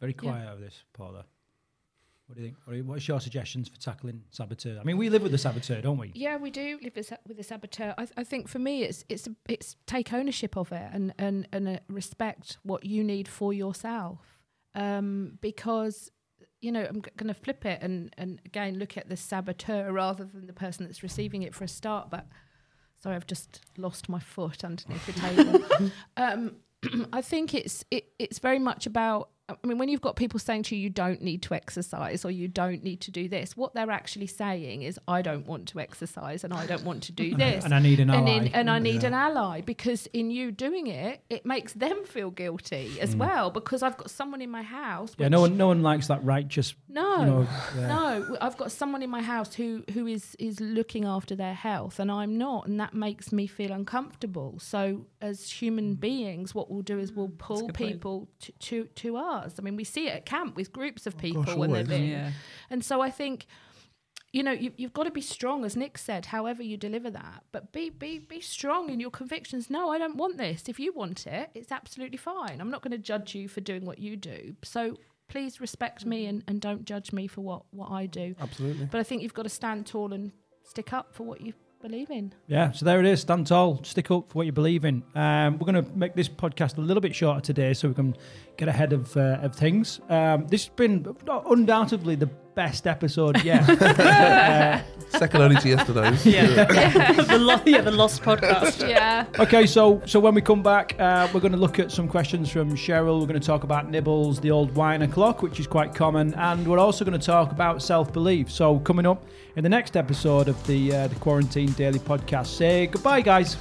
Very 0.00 0.12
quiet 0.12 0.48
over 0.50 0.60
this, 0.60 0.82
Paula. 0.92 1.24
What 2.26 2.36
do 2.36 2.42
you 2.42 2.48
think? 2.48 2.58
What 2.64 2.76
are, 2.76 2.82
what's 2.84 3.06
your 3.06 3.20
suggestions 3.20 3.68
for 3.68 3.78
tackling 3.78 4.22
saboteur? 4.30 4.78
I 4.80 4.84
mean, 4.84 4.96
we 4.96 5.10
live 5.10 5.22
with 5.22 5.32
the 5.32 5.38
saboteur, 5.38 5.82
don't 5.82 5.98
we? 5.98 6.10
Yeah, 6.14 6.36
we 6.36 6.50
do 6.50 6.78
live 6.82 6.94
with, 6.96 7.36
the 7.36 7.42
saboteur. 7.42 7.94
I, 7.98 8.06
I 8.16 8.24
think 8.24 8.48
for 8.48 8.58
me, 8.58 8.82
it's 8.82 9.04
it's 9.08 9.28
it's 9.46 9.76
take 9.86 10.12
ownership 10.12 10.56
of 10.56 10.72
it 10.72 10.88
and 10.92 11.12
and 11.18 11.46
and 11.52 11.68
uh, 11.68 11.78
respect 11.88 12.58
what 12.62 12.84
you 12.86 13.04
need 13.04 13.28
for 13.28 13.52
yourself. 13.52 14.38
Um, 14.74 15.38
because 15.42 16.10
you 16.62 16.72
know, 16.72 16.86
I'm 16.88 17.02
g- 17.02 17.10
going 17.16 17.28
to 17.28 17.38
flip 17.38 17.66
it 17.66 17.80
and 17.82 18.14
and 18.16 18.40
again 18.46 18.78
look 18.78 18.96
at 18.96 19.10
the 19.10 19.16
saboteur 19.18 19.92
rather 19.92 20.24
than 20.24 20.46
the 20.46 20.54
person 20.54 20.86
that's 20.86 21.02
receiving 21.02 21.42
it 21.42 21.54
for 21.54 21.64
a 21.64 21.68
start. 21.68 22.08
But 22.08 22.26
sorry, 22.98 23.16
I've 23.16 23.26
just 23.26 23.60
lost 23.76 24.08
my 24.08 24.18
foot 24.18 24.64
underneath 24.64 25.04
the 25.06 25.12
table. 25.12 25.90
um, 26.16 26.56
I 27.12 27.22
think 27.22 27.54
it's 27.54 27.84
it, 27.90 28.06
it's 28.18 28.38
very 28.38 28.58
much 28.58 28.86
about. 28.86 29.30
I 29.46 29.66
mean, 29.66 29.76
when 29.76 29.90
you've 29.90 30.00
got 30.00 30.16
people 30.16 30.40
saying 30.40 30.62
to 30.64 30.76
you, 30.76 30.82
you 30.82 30.88
don't 30.88 31.20
need 31.20 31.42
to 31.42 31.54
exercise 31.54 32.24
or 32.24 32.30
you 32.30 32.48
don't 32.48 32.82
need 32.82 33.02
to 33.02 33.10
do 33.10 33.28
this, 33.28 33.54
what 33.54 33.74
they're 33.74 33.90
actually 33.90 34.26
saying 34.26 34.82
is, 34.82 34.98
I 35.06 35.20
don't 35.20 35.46
want 35.46 35.68
to 35.68 35.80
exercise 35.80 36.44
and 36.44 36.54
I 36.54 36.64
don't 36.64 36.82
want 36.84 37.02
to 37.04 37.12
do 37.12 37.34
this. 37.36 37.62
And 37.62 37.74
I 37.74 37.78
need 37.78 38.00
an 38.00 38.08
and, 38.08 38.26
ally. 38.26 38.36
in, 38.38 38.54
and 38.54 38.70
I 38.70 38.78
need 38.78 39.04
an 39.04 39.12
ally 39.12 39.60
because 39.60 40.06
in 40.14 40.30
you 40.30 40.50
doing 40.50 40.86
it, 40.86 41.22
it 41.28 41.44
makes 41.44 41.74
them 41.74 42.04
feel 42.06 42.30
guilty 42.30 42.98
as 43.00 43.14
well 43.14 43.50
because 43.50 43.82
I've 43.82 43.98
got 43.98 44.10
someone 44.10 44.40
in 44.40 44.50
my 44.50 44.62
house. 44.62 45.10
Mm. 45.10 45.20
yeah, 45.20 45.28
no 45.28 45.42
one, 45.42 45.58
no 45.58 45.66
one 45.68 45.82
likes 45.82 46.06
that 46.06 46.24
righteous. 46.24 46.74
no, 46.88 47.18
You 47.18 47.26
know, 47.26 47.48
yeah. 47.76 47.86
no, 47.86 48.36
I've 48.40 48.56
got 48.56 48.72
someone 48.72 49.02
in 49.02 49.10
my 49.10 49.20
house 49.20 49.52
who 49.54 49.84
who 49.92 50.06
is 50.06 50.34
is 50.38 50.58
looking 50.60 51.04
after 51.04 51.36
their 51.36 51.54
health, 51.54 51.98
and 51.98 52.10
I'm 52.10 52.38
not, 52.38 52.66
and 52.66 52.80
that 52.80 52.94
makes 52.94 53.30
me 53.30 53.46
feel 53.46 53.72
uncomfortable. 53.72 54.58
So, 54.58 55.04
as 55.20 55.50
human 55.50 55.96
beings, 55.96 56.54
what 56.54 56.70
we'll 56.70 56.82
do 56.82 56.98
is 56.98 57.12
we'll 57.12 57.28
pull 57.28 57.68
people 57.70 58.28
to, 58.40 58.52
to 58.52 58.84
to 58.84 59.16
us. 59.18 59.33
I 59.34 59.62
mean, 59.62 59.76
we 59.76 59.84
see 59.84 60.08
it 60.08 60.14
at 60.14 60.26
camp 60.26 60.56
with 60.56 60.72
groups 60.72 61.06
of 61.06 61.14
oh, 61.16 61.20
people 61.20 61.42
gosh, 61.42 61.56
when 61.56 61.72
they're 61.72 61.82
always. 61.84 62.00
in, 62.00 62.06
Yeah. 62.08 62.30
and 62.70 62.84
so 62.84 63.00
I 63.00 63.10
think. 63.10 63.46
You 64.32 64.42
know, 64.42 64.50
you, 64.50 64.72
you've 64.76 64.92
got 64.92 65.04
to 65.04 65.12
be 65.12 65.20
strong, 65.20 65.64
as 65.64 65.76
Nick 65.76 65.96
said. 65.96 66.26
However, 66.26 66.60
you 66.60 66.76
deliver 66.76 67.08
that, 67.08 67.44
but 67.52 67.70
be 67.70 67.88
be 67.88 68.18
be 68.18 68.40
strong 68.40 68.90
in 68.90 68.98
your 68.98 69.12
convictions. 69.12 69.70
No, 69.70 69.90
I 69.90 69.98
don't 69.98 70.16
want 70.16 70.38
this. 70.38 70.64
If 70.68 70.80
you 70.80 70.92
want 70.92 71.28
it, 71.28 71.50
it's 71.54 71.70
absolutely 71.70 72.16
fine. 72.16 72.60
I'm 72.60 72.68
not 72.68 72.82
going 72.82 72.90
to 72.90 72.98
judge 72.98 73.36
you 73.36 73.46
for 73.46 73.60
doing 73.60 73.84
what 73.86 74.00
you 74.00 74.16
do. 74.16 74.56
So 74.64 74.96
please 75.28 75.60
respect 75.60 76.04
me 76.04 76.26
and, 76.26 76.42
and 76.48 76.60
don't 76.60 76.84
judge 76.84 77.12
me 77.12 77.28
for 77.28 77.42
what, 77.42 77.62
what 77.70 77.92
I 77.92 78.06
do. 78.06 78.34
Absolutely. 78.40 78.86
But 78.86 78.98
I 78.98 79.04
think 79.04 79.22
you've 79.22 79.34
got 79.34 79.44
to 79.44 79.48
stand 79.48 79.86
tall 79.86 80.12
and 80.12 80.32
stick 80.64 80.92
up 80.92 81.14
for 81.14 81.22
what 81.22 81.40
you 81.40 81.52
believe 81.84 82.10
in. 82.10 82.32
Yeah, 82.46 82.72
so 82.72 82.86
there 82.86 82.98
it 82.98 83.04
is. 83.04 83.20
Stand 83.20 83.46
tall, 83.46 83.78
stick 83.84 84.10
up 84.10 84.30
for 84.30 84.38
what 84.38 84.46
you 84.46 84.52
believe 84.52 84.86
in. 84.86 85.02
Um, 85.14 85.58
we're 85.58 85.70
going 85.70 85.84
to 85.84 85.90
make 85.94 86.14
this 86.14 86.30
podcast 86.30 86.78
a 86.78 86.80
little 86.80 87.02
bit 87.02 87.14
shorter 87.14 87.42
today 87.42 87.74
so 87.74 87.88
we 87.88 87.94
can 87.94 88.16
get 88.56 88.68
ahead 88.68 88.94
of 88.94 89.14
uh, 89.18 89.38
of 89.42 89.54
things. 89.54 90.00
Um, 90.08 90.46
this 90.46 90.64
has 90.64 90.74
been 90.74 91.14
undoubtedly 91.46 92.14
the 92.14 92.30
best 92.54 92.86
episode 92.86 93.42
yet. 93.44 93.68
uh, 93.68 94.80
Second 95.18 95.42
only 95.42 95.56
to 95.56 95.68
yesterday's. 95.68 96.26
Yeah. 96.34 96.64
the, 97.22 97.38
lo- 97.38 97.60
yeah, 97.64 97.80
the 97.82 97.90
lost 97.92 98.22
podcast. 98.22 98.88
Yeah. 98.88 99.26
okay, 99.38 99.64
so 99.66 100.02
so 100.06 100.18
when 100.18 100.34
we 100.34 100.40
come 100.40 100.62
back, 100.62 100.96
uh, 100.98 101.28
we're 101.32 101.40
going 101.40 101.52
to 101.52 101.58
look 101.58 101.78
at 101.78 101.92
some 101.92 102.08
questions 102.08 102.50
from 102.50 102.74
Cheryl. 102.74 103.20
We're 103.20 103.26
going 103.26 103.40
to 103.40 103.46
talk 103.46 103.62
about 103.64 103.90
nibbles, 103.90 104.40
the 104.40 104.50
old 104.50 104.74
wine 104.74 105.02
o'clock, 105.02 105.42
which 105.42 105.60
is 105.60 105.66
quite 105.66 105.94
common, 105.94 106.34
and 106.34 106.66
we're 106.66 106.78
also 106.80 107.04
going 107.04 107.18
to 107.18 107.24
talk 107.24 107.52
about 107.52 107.80
self 107.82 108.12
belief. 108.12 108.50
So 108.50 108.78
coming 108.80 109.06
up 109.06 109.24
in 109.56 109.62
the 109.62 109.68
next 109.68 109.96
episode 109.96 110.48
of 110.48 110.66
the 110.66 110.94
uh, 110.94 111.06
the 111.08 111.16
Quarantine 111.16 111.72
Daily 111.72 112.00
Podcast, 112.00 112.46
say 112.46 112.86
goodbye, 112.88 113.20
guys. 113.20 113.56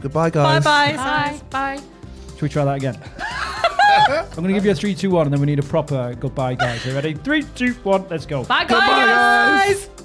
Goodbye, 0.00 0.30
guys. 0.30 0.64
Bye 0.64 0.92
guys. 0.92 0.96
bye. 0.96 1.40
Bye. 1.50 1.76
Bye. 1.76 1.82
Should 2.34 2.42
we 2.42 2.48
try 2.48 2.64
that 2.64 2.76
again? 2.76 3.64
I'm 4.08 4.34
going 4.36 4.48
to 4.48 4.52
give 4.54 4.64
you 4.64 4.70
a 4.70 4.74
three, 4.74 4.94
two, 4.94 5.10
one, 5.10 5.26
and 5.26 5.32
then 5.32 5.40
we 5.40 5.46
need 5.46 5.58
a 5.58 5.62
proper 5.62 6.14
goodbye, 6.18 6.54
guys. 6.54 6.84
Are 6.84 6.90
you 6.90 6.94
ready? 6.94 7.14
Three, 7.14 7.42
two, 7.54 7.72
one, 7.82 8.06
let's 8.08 8.26
go. 8.26 8.44
Bye, 8.44 8.64
Goodbye, 8.64 8.86
guys. 8.86 9.86
guys. 9.86 9.97